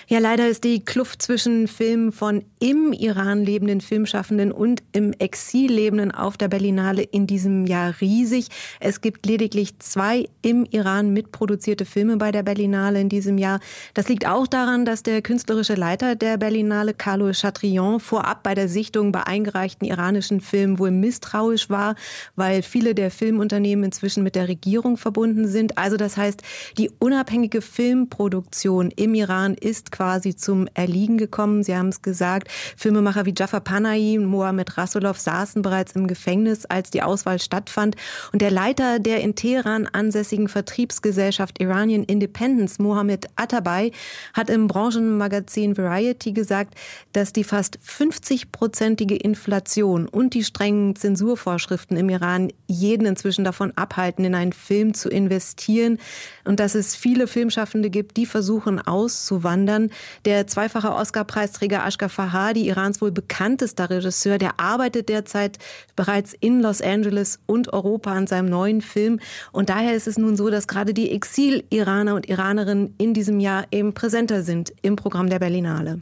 Ja, 0.07 0.19
leider 0.19 0.47
ist 0.47 0.63
die 0.63 0.86
Kluft 0.86 1.21
zwischen 1.21 1.67
Filmen 1.67 2.13
von 2.13 2.45
im 2.59 2.93
Iran 2.93 3.43
lebenden 3.43 3.81
Filmschaffenden 3.81 4.53
und 4.53 4.81
im 4.93 5.12
Exil 5.19 5.69
lebenden 5.71 6.12
auf 6.12 6.38
der 6.38 6.47
Berlinale 6.47 7.03
in 7.03 7.27
diesem 7.27 7.65
Jahr 7.65 7.93
riesig. 8.00 8.47
Es 8.79 9.01
gibt 9.01 9.25
lediglich 9.25 9.77
zwei 9.79 10.29
im 10.41 10.65
Iran 10.71 11.12
mitproduzierte 11.12 11.83
Filme 11.83 12.15
bei 12.15 12.31
der 12.31 12.43
Berlinale 12.43 13.01
in 13.01 13.09
diesem 13.09 13.38
Jahr. 13.38 13.59
Das 13.93 14.07
liegt 14.07 14.25
auch 14.25 14.47
daran, 14.47 14.86
dass 14.86 15.03
der 15.03 15.21
künstlerische 15.21 15.75
Leiter 15.75 16.15
der 16.15 16.38
Berlinale, 16.38 16.93
Carlo 16.93 17.31
Chatrion, 17.33 18.00
vorab 18.00 18.43
bei 18.43 18.55
der 18.55 18.69
Sichtung 18.69 19.12
bei 19.12 19.24
eingereichten 19.24 19.86
iranischen 19.86 20.39
Filmen 20.39 20.79
wohl 20.79 20.91
misstrauisch 20.91 21.69
war, 21.69 21.95
weil 22.38 22.62
viele 22.62 22.95
der 22.95 23.12
Filmunternehmen 23.12 23.83
inzwischen 23.83 24.24
mit 24.24 24.36
der 24.36 24.47
Regierung 24.47 24.95
verbunden 24.95 25.50
sind. 25.50 25.77
Also 25.77 25.97
das 25.97 26.15
heißt, 26.15 26.41
die 26.77 26.89
unabhängige 27.00 27.62
Filmproduktion 27.62 28.91
im 28.95 29.13
Iran 29.13 29.56
ist 29.57 29.91
quasi 29.91 30.35
zum 30.35 30.67
Erliegen 30.73 31.17
gekommen. 31.17 31.63
Sie 31.63 31.75
haben 31.75 31.89
es 31.89 32.01
gesagt, 32.01 32.49
Filmemacher 32.75 33.25
wie 33.25 33.33
Jafar 33.35 33.61
Panahi 33.61 34.17
und 34.17 34.25
Mohamed 34.25 34.77
Rasulov 34.77 35.19
saßen 35.19 35.61
bereits 35.61 35.93
im 35.93 36.07
Gefängnis, 36.07 36.65
als 36.65 36.91
die 36.91 37.01
Auswahl 37.01 37.39
stattfand. 37.39 37.95
Und 38.31 38.41
der 38.41 38.51
Leiter 38.51 38.99
der 38.99 39.21
in 39.21 39.35
Teheran 39.35 39.87
ansässigen 39.87 40.47
Vertriebsgesellschaft 40.47 41.59
Iranian 41.59 42.03
Independence, 42.03 42.79
Mohamed 42.79 43.27
Atabay, 43.35 43.91
hat 44.33 44.49
im 44.49 44.67
Branchenmagazin 44.67 45.77
Variety 45.77 46.31
gesagt, 46.31 46.75
dass 47.13 47.33
die 47.33 47.43
fast 47.43 47.79
50-prozentige 47.85 49.15
Inflation 49.15 50.07
und 50.07 50.33
die 50.33 50.43
strengen 50.43 50.95
Zensurvorschriften 50.95 51.97
im 51.97 52.09
Iran 52.09 52.51
jeden 52.67 53.05
inzwischen 53.07 53.43
davon 53.43 53.71
abhalten, 53.75 54.23
in 54.23 54.35
einen 54.35 54.53
Film 54.53 54.93
zu 54.93 55.09
investieren 55.09 55.97
und 56.45 56.59
dass 56.59 56.75
es 56.75 56.95
viele 56.95 57.27
Filmschaffende 57.27 57.89
gibt, 57.89 58.17
die 58.17 58.25
versuchen 58.25 58.79
auszuwandern. 58.79 59.47
Iran. 59.48 59.89
Der 60.25 60.48
zweifache 60.48 60.94
Oscar-Preisträger 60.94 61.86
Ashghar 61.86 62.10
Fahadi, 62.10 62.68
Irans 62.68 63.01
wohl 63.01 63.12
bekanntester 63.12 63.89
Regisseur, 63.89 64.38
der 64.38 64.60
arbeitet 64.60 65.10
derzeit 65.10 65.60
bereits 65.96 66.34
in 66.34 66.62
Los 66.62 66.82
Angeles 66.82 67.39
und 67.46 67.72
Europa 67.74 68.12
an 68.12 68.27
seinem 68.27 68.50
neuen 68.50 68.82
Film. 68.82 69.20
Und 69.51 69.70
daher 69.70 69.96
ist 69.96 70.08
es 70.08 70.18
nun 70.18 70.36
so, 70.36 70.50
dass 70.50 70.68
gerade 70.68 70.94
die 70.94 71.12
Exil-Iraner 71.12 72.16
und 72.16 72.27
Iranerinnen 72.27 72.94
in 72.98 73.13
diesem 73.13 73.39
Jahr 73.39 73.66
eben 73.72 73.94
präsenter 73.94 74.44
sind 74.44 74.74
im 74.82 74.96
Programm 74.96 75.30
der 75.30 75.39
Berlinale. 75.39 76.01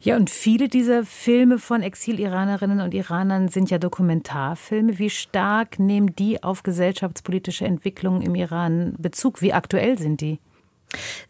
Ja, 0.00 0.16
und 0.16 0.28
viele 0.28 0.68
dieser 0.68 1.04
Filme 1.04 1.58
von 1.58 1.82
Exil-Iranerinnen 1.82 2.80
und 2.80 2.92
Iranern 2.92 3.48
sind 3.48 3.70
ja 3.70 3.78
Dokumentarfilme. 3.78 4.98
Wie 4.98 5.08
stark 5.08 5.78
nehmen 5.78 6.14
die 6.14 6.42
auf 6.42 6.62
gesellschaftspolitische 6.62 7.64
Entwicklungen 7.64 8.20
im 8.20 8.34
Iran 8.34 8.94
Bezug? 8.98 9.40
Wie 9.40 9.54
aktuell 9.54 9.98
sind 9.98 10.20
die? 10.20 10.40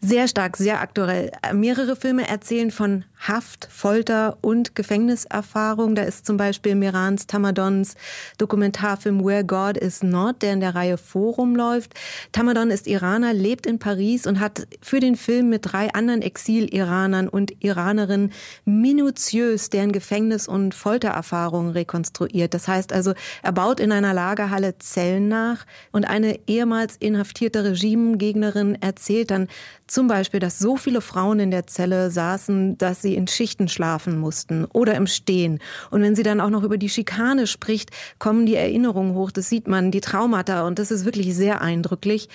Sehr 0.01 0.27
stark, 0.27 0.57
sehr 0.57 0.81
aktuell. 0.81 1.31
Mehrere 1.53 1.95
Filme 1.95 2.27
erzählen 2.27 2.71
von 2.71 3.05
Haft, 3.17 3.69
Folter 3.71 4.37
und 4.41 4.75
Gefängniserfahrung. 4.75 5.95
Da 5.95 6.03
ist 6.03 6.25
zum 6.25 6.35
Beispiel 6.35 6.75
Mirans 6.75 7.25
Tamadons 7.25 7.95
Dokumentarfilm 8.37 9.23
Where 9.23 9.45
God 9.45 9.77
Is 9.77 10.03
Not, 10.03 10.41
der 10.41 10.53
in 10.53 10.59
der 10.59 10.75
Reihe 10.75 10.97
Forum 10.97 11.55
läuft. 11.55 11.93
Tamadon 12.33 12.69
ist 12.69 12.85
Iraner, 12.85 13.33
lebt 13.33 13.65
in 13.65 13.79
Paris 13.79 14.27
und 14.27 14.41
hat 14.41 14.67
für 14.81 14.99
den 14.99 15.15
Film 15.15 15.49
mit 15.49 15.71
drei 15.71 15.93
anderen 15.93 16.21
Exil-Iranern 16.21 17.29
und 17.29 17.63
Iranerinnen 17.63 18.33
minutiös 18.65 19.69
deren 19.69 19.93
Gefängnis- 19.93 20.49
und 20.49 20.75
Foltererfahrungen 20.75 21.71
rekonstruiert. 21.71 22.53
Das 22.53 22.67
heißt 22.67 22.91
also, 22.91 23.13
er 23.41 23.53
baut 23.53 23.79
in 23.79 23.93
einer 23.93 24.13
Lagerhalle 24.13 24.77
Zellen 24.79 25.29
nach 25.29 25.65
und 25.93 26.03
eine 26.03 26.39
ehemals 26.47 26.97
inhaftierte 26.97 27.63
Regimegegnerin 27.63 28.77
erzählt 28.81 29.31
dann 29.31 29.47
zum 29.87 30.07
Beispiel, 30.07 30.39
dass 30.39 30.59
so 30.59 30.77
viele 30.77 31.01
Frauen 31.01 31.39
in 31.39 31.51
der 31.51 31.67
Zelle 31.67 32.09
saßen, 32.09 32.77
dass 32.77 33.01
sie 33.01 33.15
in 33.15 33.27
Schichten 33.27 33.67
schlafen 33.67 34.17
mussten 34.17 34.65
oder 34.65 34.95
im 34.95 35.07
Stehen. 35.07 35.59
Und 35.91 36.01
wenn 36.01 36.15
sie 36.15 36.23
dann 36.23 36.41
auch 36.41 36.49
noch 36.49 36.63
über 36.63 36.77
die 36.77 36.89
Schikane 36.89 37.47
spricht, 37.47 37.91
kommen 38.17 38.45
die 38.45 38.55
Erinnerungen 38.55 39.13
hoch. 39.13 39.31
Das 39.31 39.49
sieht 39.49 39.67
man, 39.67 39.91
die 39.91 40.01
Traumata. 40.01 40.65
Und 40.65 40.79
das 40.79 40.91
ist 40.91 41.05
wirklich 41.05 41.35
sehr 41.35 41.61
eindrücklich. 41.61 42.29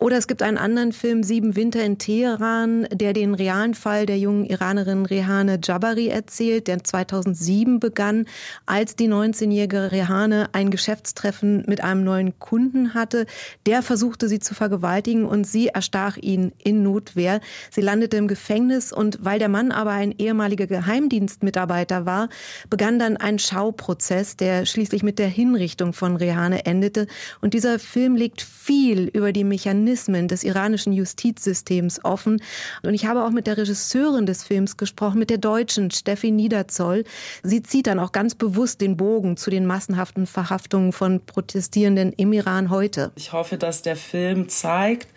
Oder 0.00 0.16
es 0.16 0.26
gibt 0.26 0.42
einen 0.42 0.56
anderen 0.56 0.92
Film, 0.92 1.22
Sieben 1.22 1.56
Winter 1.56 1.84
in 1.84 1.98
Teheran, 1.98 2.88
der 2.90 3.12
den 3.12 3.34
realen 3.34 3.74
Fall 3.74 4.06
der 4.06 4.18
jungen 4.18 4.46
Iranerin 4.46 5.04
Rehane 5.04 5.60
Jabari 5.62 6.08
erzählt, 6.08 6.68
der 6.68 6.82
2007 6.82 7.80
begann, 7.80 8.24
als 8.64 8.96
die 8.96 9.10
19-jährige 9.10 9.92
Rehane 9.92 10.48
ein 10.52 10.70
Geschäftstreffen 10.70 11.64
mit 11.66 11.84
einem 11.84 12.02
neuen 12.02 12.38
Kunden 12.38 12.94
hatte. 12.94 13.26
Der 13.66 13.82
versuchte 13.82 14.30
sie 14.30 14.38
zu 14.38 14.54
vergewaltigen 14.54 15.26
und 15.26 15.46
sie 15.46 15.66
erstach 15.66 16.16
ihn 16.16 16.52
in 16.56 16.82
Notwehr. 16.82 17.42
Sie 17.70 17.82
landete 17.82 18.16
im 18.16 18.26
Gefängnis 18.26 18.94
und 18.94 19.18
weil 19.20 19.38
der 19.38 19.50
Mann 19.50 19.70
aber 19.70 19.90
ein 19.90 20.14
ehemaliger 20.16 20.66
Geheimdienstmitarbeiter 20.66 22.06
war, 22.06 22.30
begann 22.70 22.98
dann 22.98 23.18
ein 23.18 23.38
Schauprozess, 23.38 24.38
der 24.38 24.64
schließlich 24.64 25.02
mit 25.02 25.18
der 25.18 25.28
Hinrichtung 25.28 25.92
von 25.92 26.16
Rehane 26.16 26.64
endete. 26.64 27.06
Und 27.42 27.52
dieser 27.52 27.78
Film 27.78 28.16
legt 28.16 28.40
viel 28.40 29.06
über 29.12 29.32
die 29.32 29.44
Mechanismen 29.44 29.89
Mechanismen 29.90 30.28
des 30.28 30.44
iranischen 30.44 30.92
Justizsystems 30.92 32.04
offen. 32.04 32.40
Und 32.82 32.94
ich 32.94 33.06
habe 33.06 33.24
auch 33.24 33.30
mit 33.30 33.46
der 33.46 33.56
Regisseurin 33.56 34.24
des 34.24 34.44
Films 34.44 34.76
gesprochen, 34.76 35.18
mit 35.18 35.30
der 35.30 35.38
Deutschen 35.38 35.90
Steffi 35.90 36.30
Niederzoll. 36.30 37.04
Sie 37.42 37.62
zieht 37.62 37.88
dann 37.88 37.98
auch 37.98 38.12
ganz 38.12 38.34
bewusst 38.36 38.80
den 38.80 38.96
Bogen 38.96 39.36
zu 39.36 39.50
den 39.50 39.66
massenhaften 39.66 40.26
Verhaftungen 40.26 40.92
von 40.92 41.20
Protestierenden 41.20 42.12
im 42.12 42.32
Iran 42.32 42.70
heute. 42.70 43.10
Ich 43.16 43.32
hoffe, 43.32 43.58
dass 43.58 43.82
der 43.82 43.96
Film 43.96 44.48
zeigt, 44.48 45.08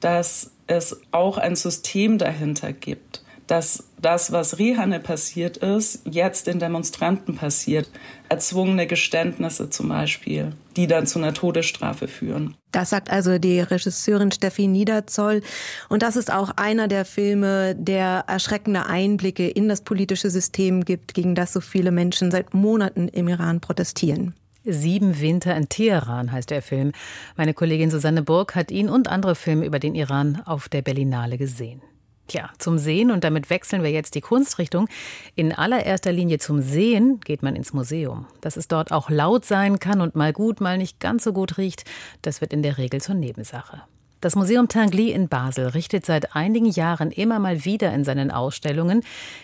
dass 0.00 0.50
es 0.66 1.00
auch 1.12 1.38
ein 1.38 1.54
System 1.54 2.18
dahinter 2.18 2.72
gibt 2.72 3.22
dass 3.50 3.82
das, 4.00 4.30
was 4.30 4.58
Rehane 4.58 5.00
passiert 5.00 5.56
ist, 5.56 6.02
jetzt 6.04 6.46
den 6.46 6.60
Demonstranten 6.60 7.34
passiert. 7.34 7.90
Erzwungene 8.28 8.86
Geständnisse 8.86 9.68
zum 9.70 9.88
Beispiel, 9.88 10.52
die 10.76 10.86
dann 10.86 11.08
zu 11.08 11.18
einer 11.18 11.34
Todesstrafe 11.34 12.06
führen. 12.06 12.54
Das 12.70 12.90
sagt 12.90 13.10
also 13.10 13.38
die 13.38 13.58
Regisseurin 13.58 14.30
Steffi 14.30 14.68
Niederzoll. 14.68 15.42
Und 15.88 16.02
das 16.02 16.14
ist 16.14 16.32
auch 16.32 16.52
einer 16.56 16.86
der 16.86 17.04
Filme, 17.04 17.74
der 17.74 18.24
erschreckende 18.28 18.86
Einblicke 18.86 19.48
in 19.48 19.68
das 19.68 19.80
politische 19.80 20.30
System 20.30 20.84
gibt, 20.84 21.14
gegen 21.14 21.34
das 21.34 21.52
so 21.52 21.60
viele 21.60 21.90
Menschen 21.90 22.30
seit 22.30 22.54
Monaten 22.54 23.08
im 23.08 23.26
Iran 23.26 23.60
protestieren. 23.60 24.34
Sieben 24.62 25.20
Winter 25.20 25.56
in 25.56 25.68
Teheran 25.68 26.30
heißt 26.30 26.50
der 26.50 26.62
Film. 26.62 26.92
Meine 27.36 27.54
Kollegin 27.54 27.90
Susanne 27.90 28.22
Burg 28.22 28.54
hat 28.54 28.70
ihn 28.70 28.88
und 28.88 29.08
andere 29.08 29.34
Filme 29.34 29.66
über 29.66 29.80
den 29.80 29.96
Iran 29.96 30.40
auf 30.44 30.68
der 30.68 30.82
Berlinale 30.82 31.36
gesehen. 31.36 31.82
Tja, 32.30 32.48
zum 32.58 32.78
Sehen 32.78 33.10
und 33.10 33.24
damit 33.24 33.50
wechseln 33.50 33.82
wir 33.82 33.90
jetzt 33.90 34.14
die 34.14 34.20
Kunstrichtung. 34.20 34.86
In 35.34 35.52
allererster 35.52 36.12
Linie 36.12 36.38
zum 36.38 36.62
Sehen 36.62 37.18
geht 37.24 37.42
man 37.42 37.56
ins 37.56 37.72
Museum. 37.72 38.26
Dass 38.40 38.56
es 38.56 38.68
dort 38.68 38.92
auch 38.92 39.10
laut 39.10 39.44
sein 39.44 39.80
kann 39.80 40.00
und 40.00 40.14
mal 40.14 40.32
gut, 40.32 40.60
mal 40.60 40.78
nicht 40.78 41.00
ganz 41.00 41.24
so 41.24 41.32
gut 41.32 41.58
riecht, 41.58 41.82
das 42.22 42.40
wird 42.40 42.52
in 42.52 42.62
der 42.62 42.78
Regel 42.78 43.00
zur 43.00 43.16
Nebensache. 43.16 43.82
Das 44.20 44.36
Museum 44.36 44.68
Tinguely 44.68 45.10
in 45.10 45.26
Basel 45.26 45.66
richtet 45.66 46.06
seit 46.06 46.36
einigen 46.36 46.66
Jahren 46.66 47.10
immer 47.10 47.40
mal 47.40 47.64
wieder 47.64 47.92
in 47.92 48.04
seinen 48.04 48.30
Ausstellungen 48.30 49.02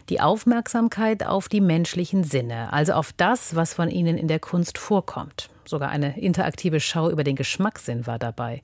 die 0.08 0.20
Aufmerksamkeit 0.20 1.26
auf 1.26 1.48
die 1.48 1.60
menschlichen 1.60 2.22
Sinne, 2.22 2.72
also 2.72 2.92
auf 2.92 3.12
das, 3.12 3.56
was 3.56 3.74
von 3.74 3.90
ihnen 3.90 4.16
in 4.16 4.28
der 4.28 4.38
Kunst 4.38 4.78
vorkommt. 4.78 5.50
Sogar 5.68 5.90
eine 5.90 6.18
interaktive 6.20 6.80
Schau 6.80 7.10
über 7.10 7.24
den 7.24 7.36
Geschmackssinn 7.36 8.06
war 8.06 8.18
dabei. 8.18 8.62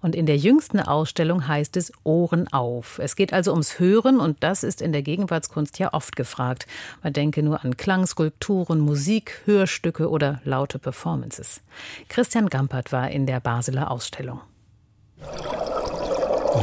Und 0.00 0.14
in 0.14 0.26
der 0.26 0.36
jüngsten 0.36 0.80
Ausstellung 0.80 1.46
heißt 1.46 1.76
es 1.76 1.92
Ohren 2.04 2.52
auf. 2.52 2.98
Es 2.98 3.16
geht 3.16 3.32
also 3.32 3.52
ums 3.52 3.78
Hören 3.78 4.20
und 4.20 4.38
das 4.40 4.62
ist 4.62 4.80
in 4.80 4.92
der 4.92 5.02
Gegenwartskunst 5.02 5.78
ja 5.78 5.92
oft 5.92 6.16
gefragt. 6.16 6.66
Man 7.02 7.12
denke 7.12 7.42
nur 7.42 7.64
an 7.64 7.76
Klangskulpturen, 7.76 8.80
Musik, 8.80 9.42
Hörstücke 9.44 10.08
oder 10.08 10.40
laute 10.44 10.78
Performances. 10.78 11.60
Christian 12.08 12.48
Gampert 12.48 12.92
war 12.92 13.10
in 13.10 13.26
der 13.26 13.40
Basler 13.40 13.90
Ausstellung. 13.90 14.40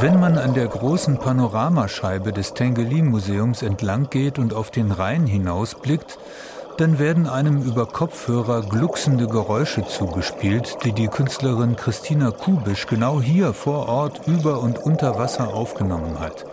Wenn 0.00 0.20
man 0.20 0.36
an 0.36 0.52
der 0.52 0.66
großen 0.66 1.18
Panoramascheibe 1.18 2.32
des 2.32 2.52
Tengelin-Museums 2.52 3.62
entlang 3.62 4.10
geht 4.10 4.38
und 4.38 4.52
auf 4.52 4.70
den 4.70 4.90
Rhein 4.90 5.26
hinausblickt, 5.26 6.18
dann 6.78 6.98
werden 6.98 7.26
einem 7.26 7.62
über 7.62 7.86
Kopfhörer 7.86 8.62
glucksende 8.62 9.26
Geräusche 9.26 9.86
zugespielt, 9.86 10.78
die 10.84 10.92
die 10.92 11.08
Künstlerin 11.08 11.76
Christina 11.76 12.30
Kubisch 12.30 12.86
genau 12.86 13.20
hier 13.20 13.54
vor 13.54 13.88
Ort 13.88 14.26
über 14.26 14.60
und 14.60 14.78
unter 14.78 15.18
Wasser 15.18 15.54
aufgenommen 15.54 16.20
hat. 16.20 16.44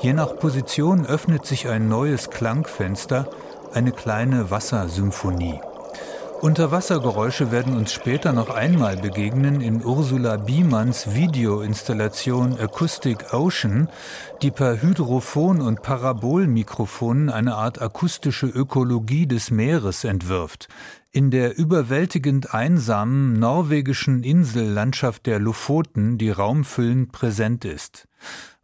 Je 0.00 0.12
nach 0.12 0.36
Position 0.36 1.06
öffnet 1.06 1.44
sich 1.44 1.68
ein 1.68 1.88
neues 1.88 2.30
Klangfenster, 2.30 3.26
eine 3.74 3.92
kleine 3.92 4.50
Wassersymphonie. 4.50 5.60
Unterwassergeräusche 6.40 7.50
werden 7.50 7.76
uns 7.76 7.92
später 7.92 8.32
noch 8.32 8.50
einmal 8.50 8.96
begegnen 8.96 9.60
in 9.60 9.84
Ursula 9.84 10.36
Biemanns 10.36 11.12
Videoinstallation 11.12 12.56
Acoustic 12.60 13.34
Ocean, 13.34 13.88
die 14.40 14.52
per 14.52 14.80
Hydrophon 14.80 15.60
und 15.60 15.82
Parabolmikrofonen 15.82 17.28
eine 17.28 17.56
Art 17.56 17.82
akustische 17.82 18.46
Ökologie 18.46 19.26
des 19.26 19.50
Meeres 19.50 20.04
entwirft. 20.04 20.68
In 21.10 21.32
der 21.32 21.58
überwältigend 21.58 22.54
einsamen 22.54 23.32
norwegischen 23.32 24.22
Insellandschaft 24.22 25.26
der 25.26 25.40
Lofoten, 25.40 26.18
die 26.18 26.30
raumfüllend 26.30 27.10
präsent 27.10 27.64
ist. 27.64 28.06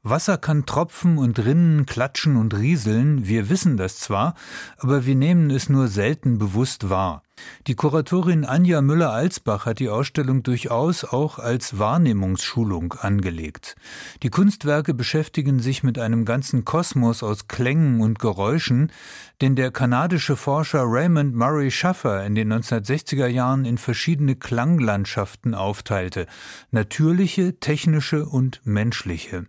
Wasser 0.04 0.38
kann 0.38 0.64
tropfen 0.64 1.18
und 1.18 1.44
rinnen, 1.44 1.86
klatschen 1.86 2.36
und 2.36 2.54
rieseln, 2.56 3.26
wir 3.26 3.48
wissen 3.48 3.76
das 3.76 3.98
zwar, 3.98 4.34
aber 4.78 5.06
wir 5.06 5.16
nehmen 5.16 5.50
es 5.50 5.68
nur 5.68 5.88
selten 5.88 6.38
bewusst 6.38 6.88
wahr. 6.88 7.23
Die 7.66 7.76
Kuratorin 7.76 8.44
Anja 8.44 8.82
Müller-Alsbach 8.82 9.64
hat 9.64 9.78
die 9.78 9.88
Ausstellung 9.88 10.42
durchaus 10.42 11.02
auch 11.02 11.38
als 11.38 11.78
Wahrnehmungsschulung 11.78 12.92
angelegt. 12.92 13.76
Die 14.22 14.28
Kunstwerke 14.28 14.92
beschäftigen 14.92 15.60
sich 15.60 15.82
mit 15.82 15.98
einem 15.98 16.26
ganzen 16.26 16.66
Kosmos 16.66 17.22
aus 17.22 17.48
Klängen 17.48 18.02
und 18.02 18.18
Geräuschen, 18.18 18.92
den 19.40 19.56
der 19.56 19.70
kanadische 19.70 20.36
Forscher 20.36 20.82
Raymond 20.84 21.34
Murray 21.34 21.70
Schaffer 21.70 22.26
in 22.26 22.34
den 22.34 22.52
1960er 22.52 23.28
Jahren 23.28 23.64
in 23.64 23.78
verschiedene 23.78 24.36
Klanglandschaften 24.36 25.54
aufteilte, 25.54 26.26
natürliche, 26.70 27.58
technische 27.60 28.26
und 28.26 28.60
menschliche. 28.64 29.46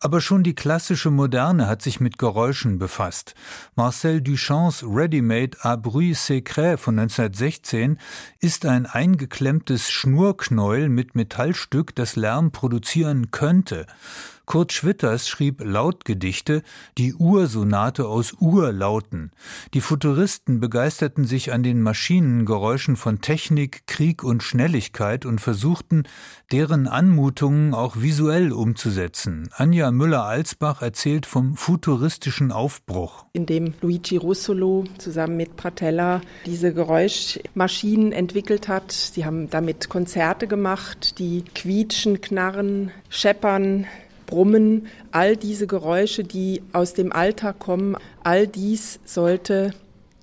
Aber 0.00 0.20
schon 0.20 0.42
die 0.42 0.54
klassische 0.54 1.10
Moderne 1.10 1.66
hat 1.66 1.80
sich 1.80 2.00
mit 2.00 2.18
Geräuschen 2.18 2.78
befasst. 2.78 3.34
Marcel 3.74 4.20
Duchamps 4.20 4.84
Ready-Made 4.86 5.58
à 5.62 5.76
Bruit 5.76 6.16
Secret 6.16 6.78
von 6.78 6.98
1916 6.98 7.98
ist 8.40 8.66
ein 8.66 8.86
eingeklemmtes 8.86 9.90
Schnurknäuel 9.90 10.88
mit 10.88 11.14
Metallstück, 11.14 11.94
das 11.94 12.16
Lärm 12.16 12.52
produzieren 12.52 13.30
könnte. 13.30 13.86
Kurt 14.46 14.72
Schwitters 14.72 15.28
schrieb 15.28 15.62
Lautgedichte, 15.64 16.62
die 16.98 17.14
Ursonate 17.14 18.06
aus 18.06 18.34
Urlauten. 18.40 19.30
Die 19.72 19.80
Futuristen 19.80 20.60
begeisterten 20.60 21.24
sich 21.24 21.52
an 21.52 21.62
den 21.62 21.80
Maschinengeräuschen 21.80 22.96
von 22.96 23.20
Technik, 23.20 23.86
Krieg 23.86 24.22
und 24.22 24.42
Schnelligkeit 24.42 25.24
und 25.24 25.40
versuchten, 25.40 26.04
deren 26.52 26.88
Anmutungen 26.88 27.74
auch 27.74 27.96
visuell 27.96 28.52
umzusetzen. 28.52 29.48
Anja 29.52 29.90
Müller-Alsbach 29.90 30.82
erzählt 30.82 31.26
vom 31.26 31.56
futuristischen 31.56 32.52
Aufbruch. 32.52 33.24
In 33.32 33.46
dem 33.46 33.74
Luigi 33.80 34.16
Russolo 34.16 34.84
zusammen 34.98 35.36
mit 35.36 35.56
Pratella 35.56 36.20
diese 36.46 36.74
Geräuschmaschinen 36.74 38.12
entwickelt 38.12 38.68
hat. 38.68 38.92
Sie 38.92 39.24
haben 39.24 39.48
damit 39.50 39.88
Konzerte 39.88 40.46
gemacht, 40.46 41.18
die 41.18 41.44
quietschen, 41.54 42.20
knarren, 42.20 42.90
scheppern, 43.08 43.86
brummen. 44.26 44.86
All 45.12 45.36
diese 45.36 45.66
Geräusche, 45.66 46.24
die 46.24 46.62
aus 46.72 46.94
dem 46.94 47.12
Alltag 47.12 47.58
kommen, 47.58 47.96
all 48.22 48.46
dies 48.46 49.00
sollte 49.04 49.72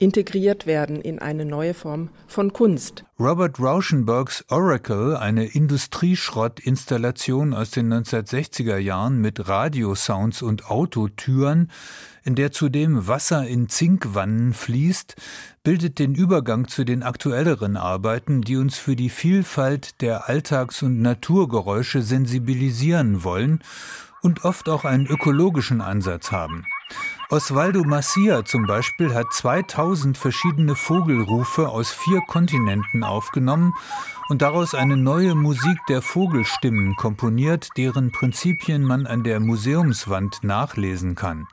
integriert 0.02 0.66
werden 0.66 1.00
in 1.00 1.20
eine 1.20 1.46
neue 1.46 1.76
Form 1.76 2.10
von 2.28 2.52
Kunst. 2.54 3.06
Robert 3.20 3.60
Rauschenbergs 3.60 4.46
Oracle, 4.50 5.16
eine 5.16 5.46
Industrieschrottinstallation 5.46 7.54
aus 7.54 7.70
den 7.70 7.94
1960er 7.94 8.78
Jahren 8.78 9.22
mit 9.22 9.48
Radiosounds 9.48 10.42
und 10.42 10.72
Autotüren, 10.72 11.70
in 12.24 12.36
der 12.36 12.52
zudem 12.52 13.08
Wasser 13.08 13.48
in 13.48 13.70
Zinkwannen 13.70 14.54
fließt, 14.54 15.16
bildet 15.64 16.00
den 16.00 16.16
Übergang 16.16 16.68
zu 16.68 16.84
den 16.84 17.04
aktuelleren 17.04 17.78
Arbeiten, 17.78 18.42
die 18.42 18.58
uns 18.58 18.78
für 18.78 18.96
die 18.96 19.10
Vielfalt 19.10 20.02
der 20.02 20.30
Alltags- 20.30 20.84
und 20.84 21.02
Naturgeräusche 21.02 22.02
sensibilisieren 22.02 23.24
wollen 23.24 23.62
und 24.22 24.46
oft 24.46 24.70
auch 24.70 24.86
einen 24.86 25.08
ökologischen 25.08 25.82
Ansatz 25.82 26.32
haben. 26.32 26.66
Osvaldo 27.30 27.86
Macia 27.86 28.44
zum 28.44 28.66
Beispiel 28.68 29.14
hat 29.14 29.32
2000 29.32 30.18
verschiedene 30.18 30.76
Vogelrufe 30.76 31.70
aus 31.70 31.90
vier 31.92 32.20
Kontinenten 32.28 33.06
aufgenommen 33.06 33.74
und 34.28 34.42
daraus 34.42 34.76
eine 34.76 34.98
neue 34.98 35.34
Musik 35.34 35.78
der 35.88 36.02
Vogelstimmen 36.02 36.98
komponiert, 36.98 37.70
deren 37.78 38.12
Prinzipien 38.12 38.84
man 38.84 39.08
an 39.08 39.24
der 39.24 39.40
Museumswand 39.40 40.44
nachlesen 40.44 41.16
kann. 41.16 41.48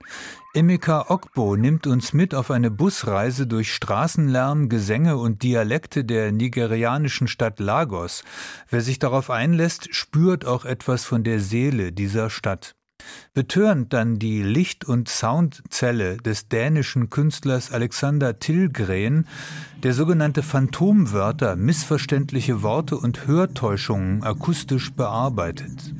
Emeka 0.55 1.05
Okbo 1.09 1.57
nimmt 1.57 1.87
uns 1.87 2.15
mit 2.15 2.35
auf 2.35 2.51
eine 2.51 2.71
Busreise 2.71 3.47
durch 3.47 3.75
Straßenlärm, 3.75 4.71
Gesänge 4.71 5.19
und 5.19 5.43
Dialekte 5.43 6.05
der 6.05 6.33
nigerianischen 6.33 7.29
Stadt 7.29 7.61
Lagos. 7.61 8.25
Wer 8.71 8.81
sich 8.81 8.99
darauf 8.99 9.29
einlässt, 9.29 9.95
spürt 9.95 10.47
auch 10.47 10.65
etwas 10.65 11.05
von 11.05 11.23
der 11.23 11.41
Seele 11.41 11.93
dieser 11.93 12.31
Stadt. 12.31 12.75
Betörend 13.35 13.93
dann 13.93 14.19
die 14.19 14.43
Licht- 14.43 14.85
und 14.87 15.09
Soundzelle 15.09 16.17
des 16.17 16.49
dänischen 16.49 17.11
Künstlers 17.11 17.71
Alexander 17.71 18.39
Tilgren, 18.39 19.27
der 19.83 19.93
sogenannte 19.93 20.43
Phantomwörter, 20.43 21.57
missverständliche 21.57 22.63
Worte 22.63 22.97
und 22.97 23.27
Hörtäuschungen 23.27 24.23
akustisch 24.25 24.93
bearbeitet. 24.93 25.95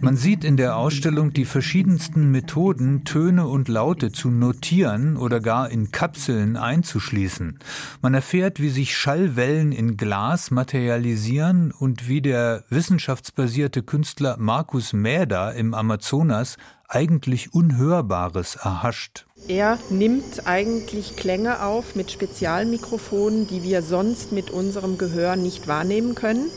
Man 0.00 0.16
sieht 0.16 0.44
in 0.44 0.56
der 0.56 0.76
Ausstellung 0.76 1.32
die 1.32 1.44
verschiedensten 1.44 2.30
Methoden, 2.30 3.04
Töne 3.04 3.46
und 3.46 3.68
Laute 3.68 4.12
zu 4.12 4.30
notieren 4.30 5.16
oder 5.16 5.40
gar 5.40 5.70
in 5.70 5.90
Kapseln 5.90 6.56
einzuschließen. 6.56 7.58
Man 8.02 8.14
erfährt, 8.14 8.60
wie 8.60 8.68
sich 8.68 8.96
Schallwellen 8.96 9.72
in 9.72 9.96
Glas 9.96 10.50
materialisieren 10.50 11.72
und 11.72 12.08
wie 12.08 12.20
der 12.22 12.64
wissenschaftsbasierte 12.68 13.82
Künstler 13.82 14.36
Markus 14.38 14.92
Mäder 14.92 15.54
im 15.54 15.74
Amazonas 15.74 16.56
eigentlich 16.90 17.54
Unhörbares 17.54 18.56
erhascht. 18.56 19.26
Er 19.48 19.78
nimmt 19.90 20.46
eigentlich 20.46 21.16
Klänge 21.16 21.62
auf 21.62 21.94
mit 21.94 22.10
Spezialmikrofonen, 22.10 23.46
die 23.46 23.62
wir 23.62 23.82
sonst 23.82 24.32
mit 24.32 24.50
unserem 24.50 24.98
Gehör 24.98 25.36
nicht 25.36 25.66
wahrnehmen 25.68 26.14
können. 26.14 26.50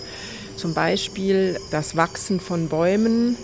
Zum 0.56 0.74
Beispiel 0.74 1.60
das 1.72 1.96
Wachsen 1.96 2.40
von 2.40 2.70
Bäumen, 2.70 3.38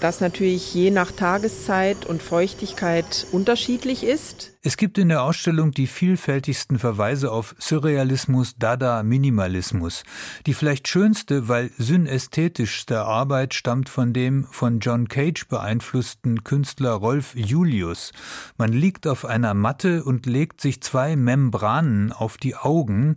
das 0.00 0.20
natürlich 0.20 0.74
je 0.74 0.90
nach 0.90 1.10
Tageszeit 1.10 2.06
und 2.06 2.22
Feuchtigkeit 2.22 3.26
unterschiedlich 3.32 4.04
ist. 4.04 4.52
Es 4.62 4.76
gibt 4.76 4.98
in 4.98 5.08
der 5.08 5.22
Ausstellung 5.22 5.72
die 5.72 5.86
vielfältigsten 5.86 6.78
Verweise 6.78 7.32
auf 7.32 7.54
Surrealismus, 7.58 8.56
Dada, 8.58 9.02
Minimalismus. 9.02 10.02
Die 10.46 10.54
vielleicht 10.54 10.88
schönste, 10.88 11.48
weil 11.48 11.70
synästhetischste 11.78 13.02
Arbeit 13.02 13.54
stammt 13.54 13.88
von 13.88 14.12
dem 14.12 14.46
von 14.50 14.80
John 14.80 15.08
Cage 15.08 15.46
beeinflussten 15.48 16.44
Künstler 16.44 16.92
Rolf 16.92 17.34
Julius. 17.34 18.12
Man 18.56 18.72
liegt 18.72 19.06
auf 19.06 19.24
einer 19.24 19.54
Matte 19.54 20.04
und 20.04 20.26
legt 20.26 20.60
sich 20.60 20.82
zwei 20.82 21.16
Membranen 21.16 22.12
auf 22.12 22.36
die 22.36 22.54
Augen, 22.54 23.16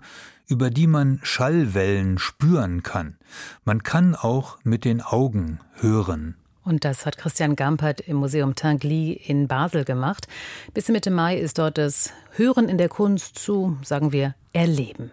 über 0.52 0.70
die 0.70 0.86
man 0.86 1.20
Schallwellen 1.24 2.20
spüren 2.20 2.84
kann. 2.84 3.18
Man 3.64 3.84
kann 3.84 4.14
auch 4.16 4.58
mit 4.64 4.84
den 4.84 5.02
Augen 5.02 5.60
hören. 5.76 6.36
Und 6.64 6.86
das 6.86 7.06
hat 7.06 7.18
Christian 7.18 7.56
Gampert 7.56 8.02
im 8.02 8.18
Museum 8.18 8.54
Tinguely 8.54 9.14
in 9.14 9.48
Basel 9.48 9.86
gemacht. 9.86 10.28
Bis 10.74 10.90
Mitte 10.90 11.10
Mai 11.10 11.38
ist 11.38 11.58
dort 11.58 11.78
das 11.78 12.12
Hören 12.36 12.70
in 12.70 12.78
der 12.78 12.90
Kunst 12.90 13.40
zu, 13.40 13.78
sagen 13.82 14.12
wir, 14.12 14.36
erleben. 14.54 15.10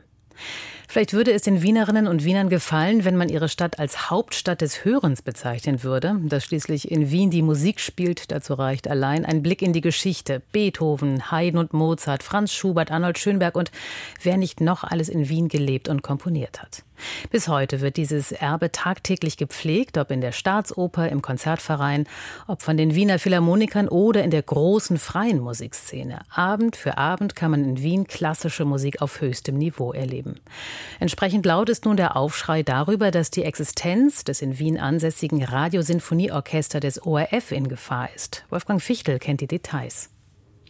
Vielleicht 0.91 1.13
würde 1.13 1.33
es 1.33 1.43
den 1.43 1.61
Wienerinnen 1.61 2.09
und 2.09 2.25
Wienern 2.25 2.49
gefallen, 2.49 3.05
wenn 3.05 3.15
man 3.15 3.29
ihre 3.29 3.51
Stadt 3.51 3.79
als 3.79 4.09
Hauptstadt 4.09 4.63
des 4.63 4.87
Hörens 4.87 5.21
bezeichnen 5.21 5.83
würde, 5.83 6.19
dass 6.25 6.45
schließlich 6.45 6.91
in 6.91 7.11
Wien 7.11 7.31
die 7.31 7.43
Musik 7.43 7.79
spielt. 7.79 8.33
Dazu 8.33 8.55
reicht 8.55 8.89
allein 8.89 9.27
ein 9.27 9.43
Blick 9.43 9.61
in 9.61 9.75
die 9.75 9.83
Geschichte. 9.83 10.41
Beethoven, 10.51 11.31
Haydn 11.31 11.59
und 11.59 11.75
Mozart, 11.75 12.23
Franz 12.23 12.55
Schubert, 12.55 12.91
Arnold 12.91 13.19
Schönberg 13.19 13.55
und 13.55 13.71
wer 14.23 14.39
nicht 14.39 14.63
noch 14.63 14.83
alles 14.83 15.11
in 15.11 15.29
Wien 15.29 15.49
gelebt 15.49 15.91
und 15.91 16.01
komponiert 16.01 16.63
hat. 16.63 16.85
Bis 17.31 17.49
heute 17.49 17.81
wird 17.81 17.97
dieses 17.97 18.33
Erbe 18.33 18.73
tagtäglich 18.73 19.37
gepflegt, 19.37 19.99
ob 19.99 20.11
in 20.11 20.21
der 20.21 20.33
Staatsoper, 20.33 21.09
im 21.09 21.23
Konzertverein, 21.23 22.07
ob 22.47 22.63
von 22.63 22.77
den 22.77 22.95
Wiener 22.95 23.19
Philharmonikern 23.19 23.89
oder 23.89 24.25
in 24.25 24.31
der 24.31 24.43
großen 24.43 24.99
freien 24.99 25.41
Musikszene. 25.41 26.21
Abend 26.31 26.77
für 26.77 26.99
Abend 26.99 27.37
kann 27.37 27.51
man 27.51 27.65
in 27.65 27.83
Wien 27.83 28.07
klassische 28.07 28.65
Musik 28.65 29.01
auf 29.03 29.21
höchstem 29.21 29.57
Niveau 29.57 29.93
erleben. 29.93 30.41
Entsprechend 31.01 31.47
laut 31.47 31.69
ist 31.69 31.85
nun 31.85 31.97
der 31.97 32.17
Aufschrei 32.17 32.63
darüber, 32.63 33.11
dass 33.11 33.31
die 33.31 33.45
Existenz 33.45 34.25
des 34.25 34.43
in 34.43 34.59
Wien 34.59 34.79
ansässigen 34.79 35.43
Radiosinfonieorchester 35.43 36.81
des 36.81 37.03
ORF 37.03 37.53
in 37.53 37.69
Gefahr 37.69 38.09
ist. 38.15 38.45
Wolfgang 38.51 38.83
Fichtel 38.83 39.19
kennt 39.19 39.41
die 39.41 39.47
Details. 39.47 40.11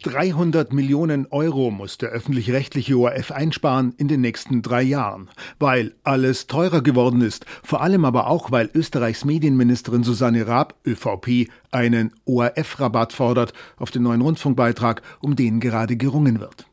300 0.02 0.72
Millionen 0.72 1.26
Euro 1.30 1.72
muss 1.72 1.98
der 1.98 2.10
öffentlich-rechtliche 2.10 2.96
ORF 2.96 3.32
einsparen 3.32 3.94
in 3.96 4.06
den 4.06 4.20
nächsten 4.20 4.62
drei 4.62 4.82
Jahren, 4.82 5.28
weil 5.58 5.94
alles 6.04 6.46
teurer 6.46 6.82
geworden 6.82 7.20
ist, 7.20 7.46
vor 7.64 7.80
allem 7.80 8.04
aber 8.04 8.28
auch, 8.28 8.52
weil 8.52 8.70
Österreichs 8.74 9.24
Medienministerin 9.24 10.04
Susanne 10.04 10.46
Raab, 10.46 10.76
ÖVP, 10.86 11.50
einen 11.72 12.12
ORF-Rabatt 12.26 13.12
fordert 13.12 13.52
auf 13.76 13.90
den 13.90 14.04
neuen 14.04 14.20
Rundfunkbeitrag, 14.20 15.02
um 15.20 15.34
den 15.34 15.58
gerade 15.58 15.96
gerungen 15.96 16.38
wird. 16.38 16.66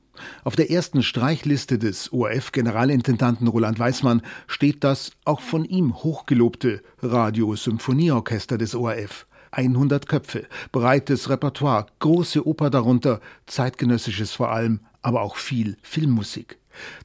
Auf 0.44 0.56
der 0.56 0.72
ersten 0.72 1.04
Streichliste 1.04 1.78
des 1.78 2.12
ORF-Generalintendanten 2.12 3.48
Roland 3.48 3.80
Weismann 3.80 4.22
steht 4.48 4.84
das 4.84 5.12
auch 5.26 5.42
von 5.42 5.66
ihm 5.66 5.96
hochgelobte 5.96 6.82
Radiosymphonieorchester 7.02 8.58
des 8.58 8.76
ORF. 8.76 9.28
100 9.52 10.08
Köpfe, 10.08 10.48
breites 10.72 11.30
Repertoire, 11.30 11.86
große 12.00 12.46
Oper 12.46 12.70
darunter, 12.70 13.22
zeitgenössisches 13.46 14.34
vor 14.34 14.52
allem, 14.52 14.82
aber 15.02 15.22
auch 15.22 15.38
viel 15.38 15.78
Filmmusik. 15.82 16.58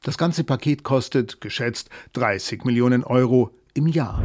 Das 0.03 0.17
ganze 0.17 0.43
Paket 0.43 0.83
kostet, 0.83 1.39
geschätzt, 1.39 1.89
30 2.13 2.65
Millionen 2.65 3.03
Euro 3.03 3.51
im 3.73 3.87
Jahr. 3.87 4.21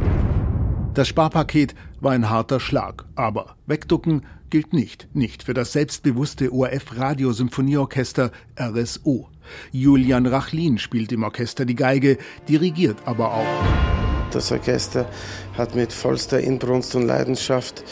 Das 0.97 1.09
Sparpaket 1.09 1.75
war 2.01 2.13
ein 2.13 2.27
harter 2.27 2.59
Schlag, 2.59 3.05
aber 3.13 3.55
wegducken 3.67 4.25
gilt 4.49 4.73
nicht, 4.73 5.07
nicht 5.13 5.43
für 5.43 5.53
das 5.53 5.73
selbstbewusste 5.73 6.51
ORF 6.51 6.97
Radiosymphonieorchester 6.97 8.31
RSO. 8.59 9.29
Julian 9.71 10.25
Rachlin 10.25 10.79
spielt 10.79 11.11
im 11.11 11.21
Orchester 11.21 11.65
die 11.65 11.75
Geige, 11.75 12.17
dirigiert 12.49 12.97
aber 13.05 13.31
auch. 13.31 13.63
Das 14.31 14.51
Orchester 14.51 15.07
hat 15.55 15.75
mit 15.75 15.93
vollster 15.93 16.39
Inbrunst 16.39 16.95
und 16.95 17.05
Leidenschaft 17.05 17.83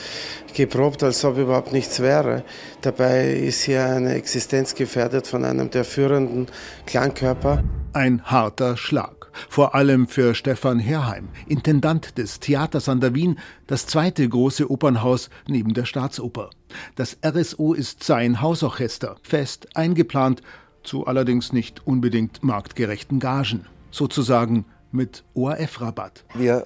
geprobt, 0.56 1.04
als 1.04 1.24
ob 1.26 1.38
überhaupt 1.38 1.74
nichts 1.74 2.00
wäre. 2.00 2.44
Dabei 2.82 3.34
ist 3.34 3.62
hier 3.62 3.86
eine 3.86 4.16
Existenz 4.16 4.74
gefährdet 4.74 5.28
von 5.28 5.46
einem 5.46 5.70
der 5.70 5.86
führenden 5.86 6.48
Klangkörper. 6.88 7.64
Ein 7.94 8.24
harter 8.24 8.76
Schlag. 8.78 9.15
Vor 9.50 9.76
allem 9.76 10.08
für 10.08 10.36
Stefan 10.36 10.80
Herheim, 10.80 11.30
Intendant 11.48 12.18
des 12.18 12.40
Theaters 12.40 12.90
an 12.90 13.00
der 13.00 13.16
Wien, 13.16 13.40
das 13.68 13.88
zweite 13.88 14.28
große 14.28 14.70
Opernhaus 14.70 15.30
neben 15.48 15.74
der 15.74 15.86
Staatsoper. 15.86 16.50
Das 16.96 17.18
RSO 17.26 17.74
ist 17.74 18.04
sein 18.04 18.42
Hausorchester, 18.42 19.18
fest 19.22 19.68
eingeplant, 19.76 20.42
zu 20.84 21.08
allerdings 21.08 21.52
nicht 21.52 21.86
unbedingt 21.86 22.44
marktgerechten 22.44 23.20
Gagen. 23.20 23.66
Sozusagen 23.92 24.66
mit 24.92 25.24
ORF-Rabatt. 25.34 26.24
Wir 26.34 26.66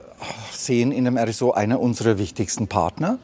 sehen 0.52 0.92
in 0.92 1.06
dem 1.06 1.18
RSO 1.18 1.52
einer 1.52 1.80
unserer 1.80 2.18
wichtigsten 2.18 2.68
Partner. 2.68 3.20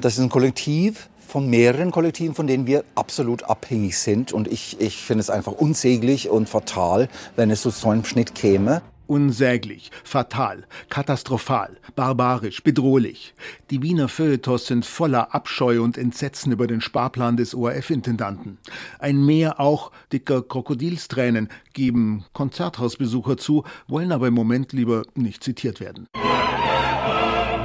Das 0.00 0.14
ist 0.14 0.20
ein 0.20 0.30
Kollektiv 0.30 1.08
von 1.28 1.48
mehreren 1.48 1.90
Kollektiven, 1.90 2.34
von 2.34 2.46
denen 2.46 2.66
wir 2.66 2.84
absolut 2.94 3.44
abhängig 3.44 3.98
sind. 3.98 4.32
Und 4.32 4.48
ich, 4.48 4.80
ich 4.80 4.96
finde 4.96 5.20
es 5.20 5.30
einfach 5.30 5.52
unsäglich 5.52 6.30
und 6.30 6.48
fatal, 6.48 7.08
wenn 7.36 7.50
es 7.50 7.62
zu 7.62 7.70
so 7.70 7.90
einem 7.90 8.04
Schnitt 8.04 8.34
käme. 8.34 8.82
Unsäglich, 9.06 9.90
fatal, 10.04 10.64
katastrophal, 10.90 11.78
barbarisch, 11.96 12.62
bedrohlich. 12.62 13.34
Die 13.70 13.82
Wiener 13.82 14.08
Feuilletons 14.08 14.66
sind 14.66 14.84
voller 14.84 15.34
Abscheu 15.34 15.82
und 15.82 15.96
Entsetzen 15.96 16.52
über 16.52 16.66
den 16.66 16.82
Sparplan 16.82 17.38
des 17.38 17.54
ORF-Intendanten. 17.54 18.58
Ein 18.98 19.24
Meer 19.24 19.60
auch 19.60 19.92
dicker 20.12 20.42
Krokodilstränen 20.42 21.48
geben 21.72 22.26
Konzerthausbesucher 22.34 23.38
zu, 23.38 23.64
wollen 23.86 24.12
aber 24.12 24.28
im 24.28 24.34
Moment 24.34 24.74
lieber 24.74 25.04
nicht 25.14 25.42
zitiert 25.42 25.80
werden. 25.80 26.06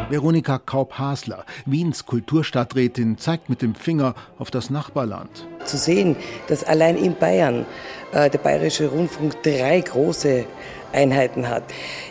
Veronika 0.09 0.59
Kaup-Hasler, 0.59 1.45
Wiens 1.65 2.05
Kulturstadträtin, 2.05 3.17
zeigt 3.17 3.49
mit 3.49 3.61
dem 3.61 3.75
Finger 3.75 4.15
auf 4.37 4.51
das 4.51 4.69
Nachbarland. 4.69 5.47
Zu 5.65 5.77
sehen, 5.77 6.15
dass 6.47 6.63
allein 6.63 6.97
in 6.97 7.15
Bayern 7.15 7.65
äh, 8.11 8.29
der 8.29 8.37
Bayerische 8.37 8.87
Rundfunk 8.87 9.41
drei 9.43 9.81
große 9.81 10.45
Einheiten 10.91 11.49
hat. 11.49 11.63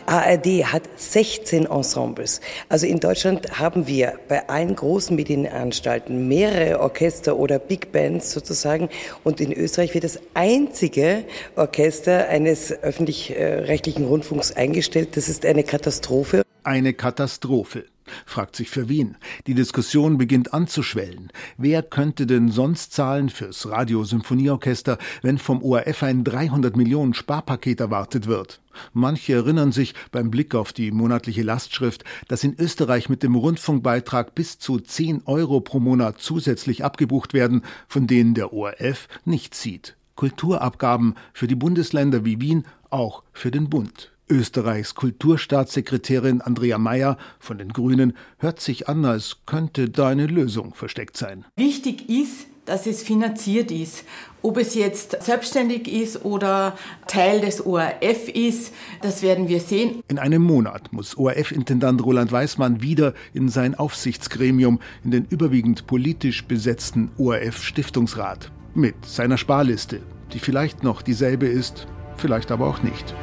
ARD 0.07 0.65
hat 0.65 0.83
16 0.97 1.67
Ensembles. 1.67 2.41
Also 2.69 2.87
in 2.87 2.99
Deutschland 2.99 3.59
haben 3.59 3.87
wir 3.87 4.15
bei 4.29 4.49
allen 4.49 4.75
großen 4.75 5.15
Medienanstalten 5.15 6.29
mehrere 6.29 6.81
Orchester 6.81 7.37
oder 7.37 7.59
Big 7.59 7.93
Bands 7.93 8.33
sozusagen. 8.33 8.89
Und 9.25 9.41
in 9.41 9.53
Österreich 9.53 9.95
wird 9.95 10.05
das 10.05 10.19
einzige 10.35 11.25
Orchester 11.57 12.29
eines 12.29 12.73
öffentlich-rechtlichen 12.73 14.07
Rundfunks 14.07 14.53
eingestellt. 14.53 15.17
Das 15.17 15.29
ist 15.29 15.47
eine 15.47 15.63
Katastrophe. 15.63 16.43
Eine 16.65 16.95
Katastrophe 16.95 17.87
fragt 18.25 18.55
sich 18.55 18.71
für 18.71 18.89
Wien. 18.89 19.17
Die 19.49 19.55
Diskussion 19.55 20.17
beginnt 20.17 20.55
anzuschwellen. 20.55 21.33
Wer 21.57 21.83
könnte 21.83 22.27
denn 22.27 22.51
sonst 22.51 22.93
zahlen 22.93 23.31
fürs 23.31 23.69
Radiosymphonieorchester, 23.69 24.99
wenn 25.23 25.39
vom 25.39 25.63
ORF 25.63 26.03
ein 26.05 26.23
300 26.23 26.77
Millionen 26.77 27.15
Sparpaket 27.15 27.81
erwartet 27.81 28.27
wird? 28.29 28.61
Manche 28.93 29.35
erinnern 29.35 29.73
sich 29.73 29.95
beim 30.13 30.31
Blick 30.31 30.55
auf 30.55 30.73
die 30.73 30.93
monatliche 30.93 31.43
Lastschrift, 31.43 32.05
dass 32.29 32.45
in 32.45 32.55
Österreich 32.59 33.09
mit 33.09 33.25
dem 33.25 33.35
Rundfunkbeitrag 33.35 34.35
bis 34.35 34.59
zu 34.59 34.79
10 34.79 35.23
Euro 35.27 35.61
pro 35.61 35.81
Monat 35.81 36.21
zusätzlich 36.21 36.85
abgebucht 36.85 37.35
werden, 37.35 37.63
von 37.89 38.07
denen 38.07 38.35
der 38.35 38.53
ORF 38.53 39.09
nichts 39.25 39.61
sieht. 39.61 39.97
Kulturabgaben 40.15 41.17
für 41.33 41.49
die 41.49 41.57
Bundesländer 41.57 42.25
wie 42.25 42.41
Wien, 42.41 42.65
auch 42.91 43.25
für 43.33 43.51
den 43.51 43.69
Bund. 43.69 44.13
Österreichs 44.33 44.95
Kulturstaatssekretärin 44.95 46.41
Andrea 46.41 46.79
Mayer 46.79 47.19
von 47.39 47.59
den 47.59 47.69
Grünen 47.69 48.17
hört 48.39 48.61
sich 48.61 48.89
an, 48.89 49.05
als 49.05 49.37
könnte 49.45 49.91
da 49.91 50.09
eine 50.09 50.27
Lösung 50.27 50.73
versteckt 50.75 51.19
sein. 51.19 51.45
Wichtig 51.57 52.09
ist, 52.09 52.47
dass 52.65 52.87
es 52.87 53.03
finanziert 53.03 53.71
ist. 53.71 54.05
Ob 54.41 54.57
es 54.57 54.75
jetzt 54.75 55.23
selbstständig 55.23 55.87
ist 55.87 56.25
oder 56.25 56.79
Teil 57.07 57.43
des 57.43 57.67
ORF 57.67 58.29
ist, 58.29 58.73
das 59.03 59.23
werden 59.23 59.49
wir 59.49 59.61
sehen. 59.61 60.03
In 60.09 60.19
einem 60.19 60.43
Monat 60.43 60.93
muss 60.95 61.17
ORF-Intendant 61.19 62.03
Roland 62.03 62.33
Weismann 62.33 62.81
wieder 62.81 63.13
in 63.35 63.51
sein 63.51 63.75
Aufsichtsgremium, 63.75 64.81
in 65.05 65.11
den 65.11 65.27
überwiegend 65.27 65.87
politisch 65.87 66.45
besetzten 66.45 67.11
ORF-Stiftungsrat. 67.19 68.51
Mit 68.75 69.05
seiner 69.05 69.37
Sparliste, 69.37 70.01
die 70.33 70.39
vielleicht 70.39 70.83
noch 70.83 71.03
dieselbe 71.03 71.47
ist, 71.47 71.87
vielleicht 72.17 72.51
aber 72.51 72.67
auch 72.67 72.83
nicht. 72.83 73.15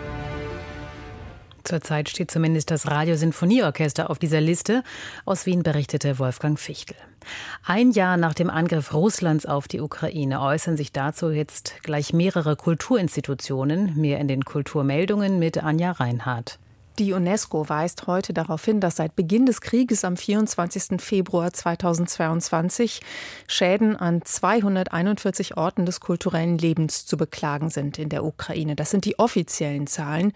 Zurzeit 1.63 2.09
steht 2.09 2.31
zumindest 2.31 2.71
das 2.71 2.87
Radiosinfonieorchester 2.87 4.09
auf 4.09 4.19
dieser 4.19 4.41
Liste. 4.41 4.83
Aus 5.25 5.45
Wien 5.45 5.63
berichtete 5.63 6.19
Wolfgang 6.19 6.59
Fichtel. 6.59 6.95
Ein 7.65 7.91
Jahr 7.91 8.17
nach 8.17 8.33
dem 8.33 8.49
Angriff 8.49 8.93
Russlands 8.93 9.45
auf 9.45 9.67
die 9.67 9.81
Ukraine 9.81 10.41
äußern 10.41 10.77
sich 10.77 10.91
dazu 10.91 11.29
jetzt 11.29 11.75
gleich 11.83 12.13
mehrere 12.13 12.55
Kulturinstitutionen. 12.55 13.95
Mehr 13.95 14.19
in 14.19 14.27
den 14.27 14.45
Kulturmeldungen 14.45 15.39
mit 15.39 15.61
Anja 15.63 15.91
Reinhardt. 15.91 16.59
Die 16.99 17.13
UNESCO 17.13 17.69
weist 17.69 18.07
heute 18.07 18.33
darauf 18.33 18.65
hin, 18.65 18.81
dass 18.81 18.97
seit 18.97 19.15
Beginn 19.15 19.45
des 19.45 19.61
Krieges 19.61 20.03
am 20.03 20.17
24. 20.17 21.01
Februar 21.01 21.53
2022 21.53 22.99
Schäden 23.47 23.95
an 23.95 24.21
241 24.21 25.55
Orten 25.55 25.85
des 25.85 26.01
kulturellen 26.01 26.57
Lebens 26.57 27.05
zu 27.05 27.15
beklagen 27.15 27.69
sind 27.69 27.99
in 27.99 28.09
der 28.09 28.25
Ukraine. 28.25 28.75
Das 28.75 28.91
sind 28.91 29.05
die 29.05 29.17
offiziellen 29.17 29.87
Zahlen. 29.87 30.33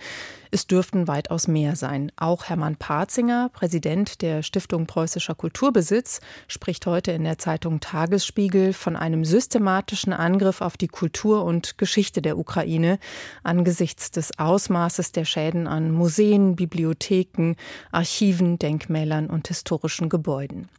Es 0.52 0.67
dürften 0.67 1.08
weitaus 1.08 1.47
mehr 1.47 1.76
sein. 1.76 2.12
Auch 2.15 2.45
Hermann 2.45 2.76
Parzinger, 2.76 3.49
Präsident 3.52 4.21
der 4.21 4.43
Stiftung 4.43 4.86
Preußischer 4.86 5.34
Kulturbesitz, 5.34 6.21
spricht 6.47 6.86
heute 6.86 7.12
in 7.12 7.23
der 7.23 7.39
Zeitung 7.39 7.80
Tagesspiegel 7.80 8.71
von 8.71 8.95
einem 8.95 9.26
systematischen 9.26 10.13
Angriff 10.13 10.62
auf 10.62 10.78
die 10.78 10.88
Kultur 10.88 11.43
und 11.43 11.80
Geschichte 11.80 12.21
der 12.21 12.38
Ukraine 12.38 12.99
angesichts 13.41 14.12
des 14.12 14.38
Ausmaßes 14.38 15.12
der 15.12 15.26
Schäden 15.26 15.65
an 15.65 15.91
Museen, 15.91 16.53
Bibliotheken, 16.56 17.54
Archiven, 17.92 18.60
Denkmälern 18.60 19.28
und 19.28 19.48
historischen 19.48 20.10
Gebäuden. 20.10 20.70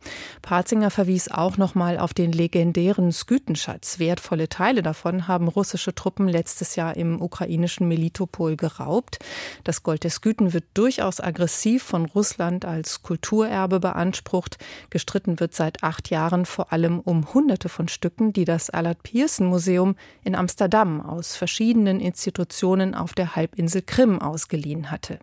Parzinger 0.42 0.90
verwies 0.90 1.28
auch 1.28 1.56
nochmal 1.56 1.98
auf 1.98 2.14
den 2.14 2.32
legendären 2.32 3.12
Skütenschatz. 3.12 3.98
Wertvolle 3.98 4.48
Teile 4.48 4.82
davon 4.82 5.28
haben 5.28 5.48
russische 5.48 5.94
Truppen 5.94 6.28
letztes 6.28 6.76
Jahr 6.76 6.96
im 6.96 7.20
ukrainischen 7.20 7.88
Melitopol 7.88 8.56
geraubt. 8.56 9.18
Das 9.64 9.82
Gold 9.82 10.04
der 10.04 10.10
Sküten 10.10 10.52
wird 10.52 10.64
durchaus 10.74 11.20
aggressiv 11.20 11.82
von 11.82 12.06
Russland 12.06 12.64
als 12.64 13.02
Kulturerbe 13.02 13.80
beansprucht. 13.80 14.58
Gestritten 14.90 15.40
wird 15.40 15.54
seit 15.54 15.82
acht 15.82 16.10
Jahren 16.10 16.46
vor 16.46 16.72
allem 16.72 17.00
um 17.00 17.32
Hunderte 17.34 17.68
von 17.68 17.88
Stücken, 17.88 18.32
die 18.32 18.44
das 18.44 18.70
Allard 18.70 19.02
Pierson 19.02 19.46
Museum 19.46 19.96
in 20.22 20.34
Amsterdam 20.34 21.00
aus 21.00 21.36
verschiedenen 21.36 22.00
Institutionen 22.00 22.94
auf 22.94 23.12
der 23.12 23.36
Halbinsel 23.36 23.82
Krim 23.82 24.20
ausgeliehen 24.20 24.90
hatte. 24.90 25.18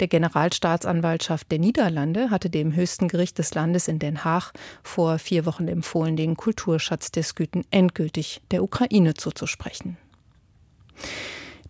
Der 0.00 0.08
Generalstaatsanwaltschaft 0.08 1.50
der 1.50 1.58
Niederlande 1.58 2.30
hatte 2.30 2.50
dem 2.50 2.74
höchsten 2.74 3.08
Gericht 3.08 3.38
des 3.38 3.54
Landes 3.54 3.88
in 3.88 3.98
Den 3.98 4.24
Haag 4.24 4.52
vor 4.82 5.18
vier 5.18 5.46
Wochen 5.46 5.68
empfohlen, 5.68 6.16
den 6.16 6.36
Kulturschatz 6.36 7.10
der 7.10 7.22
Sküten 7.22 7.64
endgültig 7.70 8.40
der 8.50 8.62
Ukraine 8.62 9.14
zuzusprechen. 9.14 9.96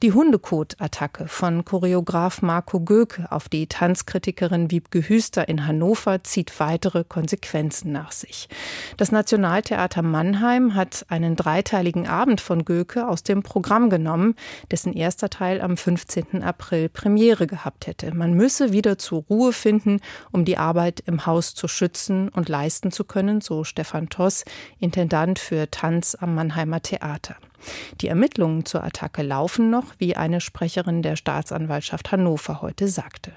Die 0.02 0.12
Hundekot-Attacke 0.12 1.26
von 1.26 1.64
Choreograf 1.64 2.42
Marco 2.42 2.80
Göke 2.80 3.32
auf 3.32 3.48
die 3.48 3.66
Tanzkritikerin 3.66 4.70
Wiebke 4.70 5.09
Hüster 5.09 5.48
in 5.48 5.66
Hannover 5.66 6.22
zieht 6.22 6.61
weitere 6.61 7.02
Konsequenzen 7.02 7.92
nach 7.92 8.12
sich. 8.12 8.50
Das 8.98 9.11
Nationaltheater 9.11 10.02
Mannheim 10.02 10.74
hat 10.74 11.06
einen 11.09 11.35
dreiteiligen 11.35 12.06
Abend 12.06 12.42
von 12.42 12.66
Göke 12.66 13.09
aus 13.09 13.22
dem 13.22 13.42
Programm 13.42 13.88
genommen, 13.88 14.35
dessen 14.70 14.92
erster 14.92 15.30
Teil 15.30 15.62
am 15.62 15.78
15. 15.78 16.42
April 16.42 16.90
Premiere 16.90 17.46
gehabt 17.46 17.87
hätte. 17.87 18.14
Man 18.14 18.35
müsse 18.35 18.72
wieder 18.72 18.98
zur 18.98 19.24
Ruhe 19.30 19.54
finden, 19.54 20.00
um 20.30 20.44
die 20.44 20.59
Arbeit 20.59 21.00
im 21.06 21.24
Haus 21.24 21.54
zu 21.54 21.68
schützen 21.68 22.28
und 22.28 22.50
leisten 22.50 22.90
zu 22.90 23.04
können, 23.04 23.40
so 23.40 23.64
Stefan 23.64 24.11
Toss, 24.11 24.44
Intendant 24.78 25.38
für 25.38 25.70
Tanz 25.70 26.14
am 26.20 26.35
Mannheimer 26.35 26.82
Theater. 26.82 27.37
Die 28.01 28.09
Ermittlungen 28.09 28.64
zur 28.64 28.85
Attacke 28.85 29.23
laufen 29.23 29.71
noch, 29.71 29.95
wie 29.99 30.16
eine 30.16 30.40
Sprecherin 30.40 31.03
der 31.03 31.16
Staatsanwaltschaft 31.16 32.12
Hannover 32.12 32.62
heute 32.62 32.88
sagte. 32.88 33.33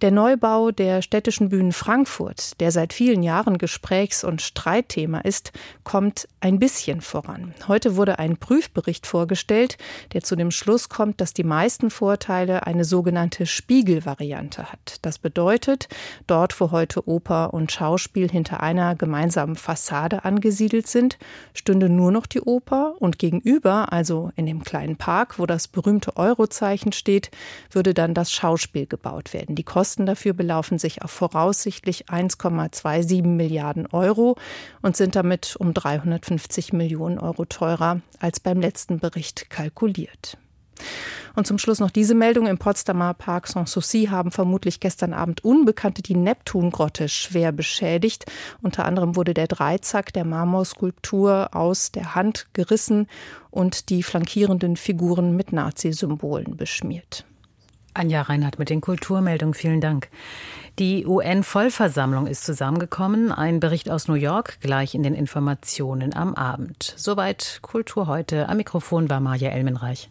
Der 0.00 0.12
Neubau 0.12 0.70
der 0.70 1.02
städtischen 1.02 1.48
Bühnen 1.48 1.72
Frankfurt, 1.72 2.60
der 2.60 2.70
seit 2.70 2.92
vielen 2.92 3.24
Jahren 3.24 3.58
Gesprächs- 3.58 4.22
und 4.22 4.40
Streitthema 4.40 5.18
ist, 5.18 5.50
kommt 5.82 6.28
ein 6.38 6.60
bisschen 6.60 7.00
voran. 7.00 7.52
Heute 7.66 7.96
wurde 7.96 8.20
ein 8.20 8.36
Prüfbericht 8.36 9.08
vorgestellt, 9.08 9.76
der 10.12 10.22
zu 10.22 10.36
dem 10.36 10.52
Schluss 10.52 10.88
kommt, 10.88 11.20
dass 11.20 11.34
die 11.34 11.42
meisten 11.42 11.90
Vorteile 11.90 12.64
eine 12.64 12.84
sogenannte 12.84 13.44
Spiegelvariante 13.44 14.70
hat. 14.70 14.98
Das 15.02 15.18
bedeutet, 15.18 15.88
dort, 16.28 16.60
wo 16.60 16.70
heute 16.70 17.08
Oper 17.08 17.52
und 17.52 17.72
Schauspiel 17.72 18.30
hinter 18.30 18.62
einer 18.62 18.94
gemeinsamen 18.94 19.56
Fassade 19.56 20.24
angesiedelt 20.24 20.86
sind, 20.86 21.18
stünde 21.54 21.88
nur 21.88 22.12
noch 22.12 22.26
die 22.26 22.42
Oper 22.42 22.94
und 23.00 23.18
gegenüber, 23.18 23.92
also 23.92 24.30
in 24.36 24.46
dem 24.46 24.62
kleinen 24.62 24.94
Park, 24.94 25.40
wo 25.40 25.46
das 25.46 25.66
berühmte 25.66 26.16
Eurozeichen 26.16 26.92
steht, 26.92 27.32
würde 27.72 27.94
dann 27.94 28.14
das 28.14 28.30
Schauspiel 28.30 28.86
gebaut 28.86 29.34
werden. 29.34 29.56
Die 29.56 29.64
Kosten 29.88 30.04
dafür 30.04 30.34
belaufen 30.34 30.78
sich 30.78 31.00
auf 31.00 31.10
voraussichtlich 31.10 32.10
1,27 32.10 33.22
Milliarden 33.22 33.86
Euro 33.86 34.36
und 34.82 34.98
sind 34.98 35.16
damit 35.16 35.56
um 35.56 35.72
350 35.72 36.74
Millionen 36.74 37.18
Euro 37.18 37.46
teurer 37.46 38.02
als 38.20 38.38
beim 38.38 38.60
letzten 38.60 38.98
Bericht 38.98 39.48
kalkuliert. 39.48 40.36
Und 41.36 41.46
zum 41.46 41.56
Schluss 41.56 41.80
noch 41.80 41.90
diese 41.90 42.14
Meldung. 42.14 42.46
Im 42.46 42.58
Potsdamer 42.58 43.14
Park 43.14 43.46
Sanssouci 43.46 44.08
haben 44.10 44.30
vermutlich 44.30 44.78
gestern 44.80 45.14
Abend 45.14 45.42
Unbekannte 45.42 46.02
die 46.02 46.16
Neptungrotte 46.16 47.08
schwer 47.08 47.50
beschädigt. 47.50 48.26
Unter 48.60 48.84
anderem 48.84 49.16
wurde 49.16 49.32
der 49.32 49.46
Dreizack 49.46 50.12
der 50.12 50.26
Marmorskulptur 50.26 51.48
aus 51.56 51.92
der 51.92 52.14
Hand 52.14 52.48
gerissen 52.52 53.06
und 53.50 53.88
die 53.88 54.02
flankierenden 54.02 54.76
Figuren 54.76 55.34
mit 55.34 55.54
Nazi-Symbolen 55.54 56.58
beschmiert. 56.58 57.24
Anja 57.98 58.22
Reinhardt 58.22 58.58
mit 58.58 58.70
den 58.70 58.80
Kulturmeldungen. 58.80 59.54
Vielen 59.54 59.80
Dank. 59.80 60.08
Die 60.78 61.06
UN-Vollversammlung 61.06 62.26
ist 62.26 62.44
zusammengekommen. 62.44 63.32
Ein 63.32 63.58
Bericht 63.58 63.90
aus 63.90 64.06
New 64.06 64.14
York 64.14 64.58
gleich 64.60 64.94
in 64.94 65.02
den 65.02 65.14
Informationen 65.14 66.14
am 66.14 66.34
Abend. 66.34 66.94
Soweit 66.96 67.58
Kultur 67.62 68.06
heute. 68.06 68.48
Am 68.48 68.56
Mikrofon 68.58 69.10
war 69.10 69.20
Maja 69.20 69.50
Elmenreich. 69.50 70.08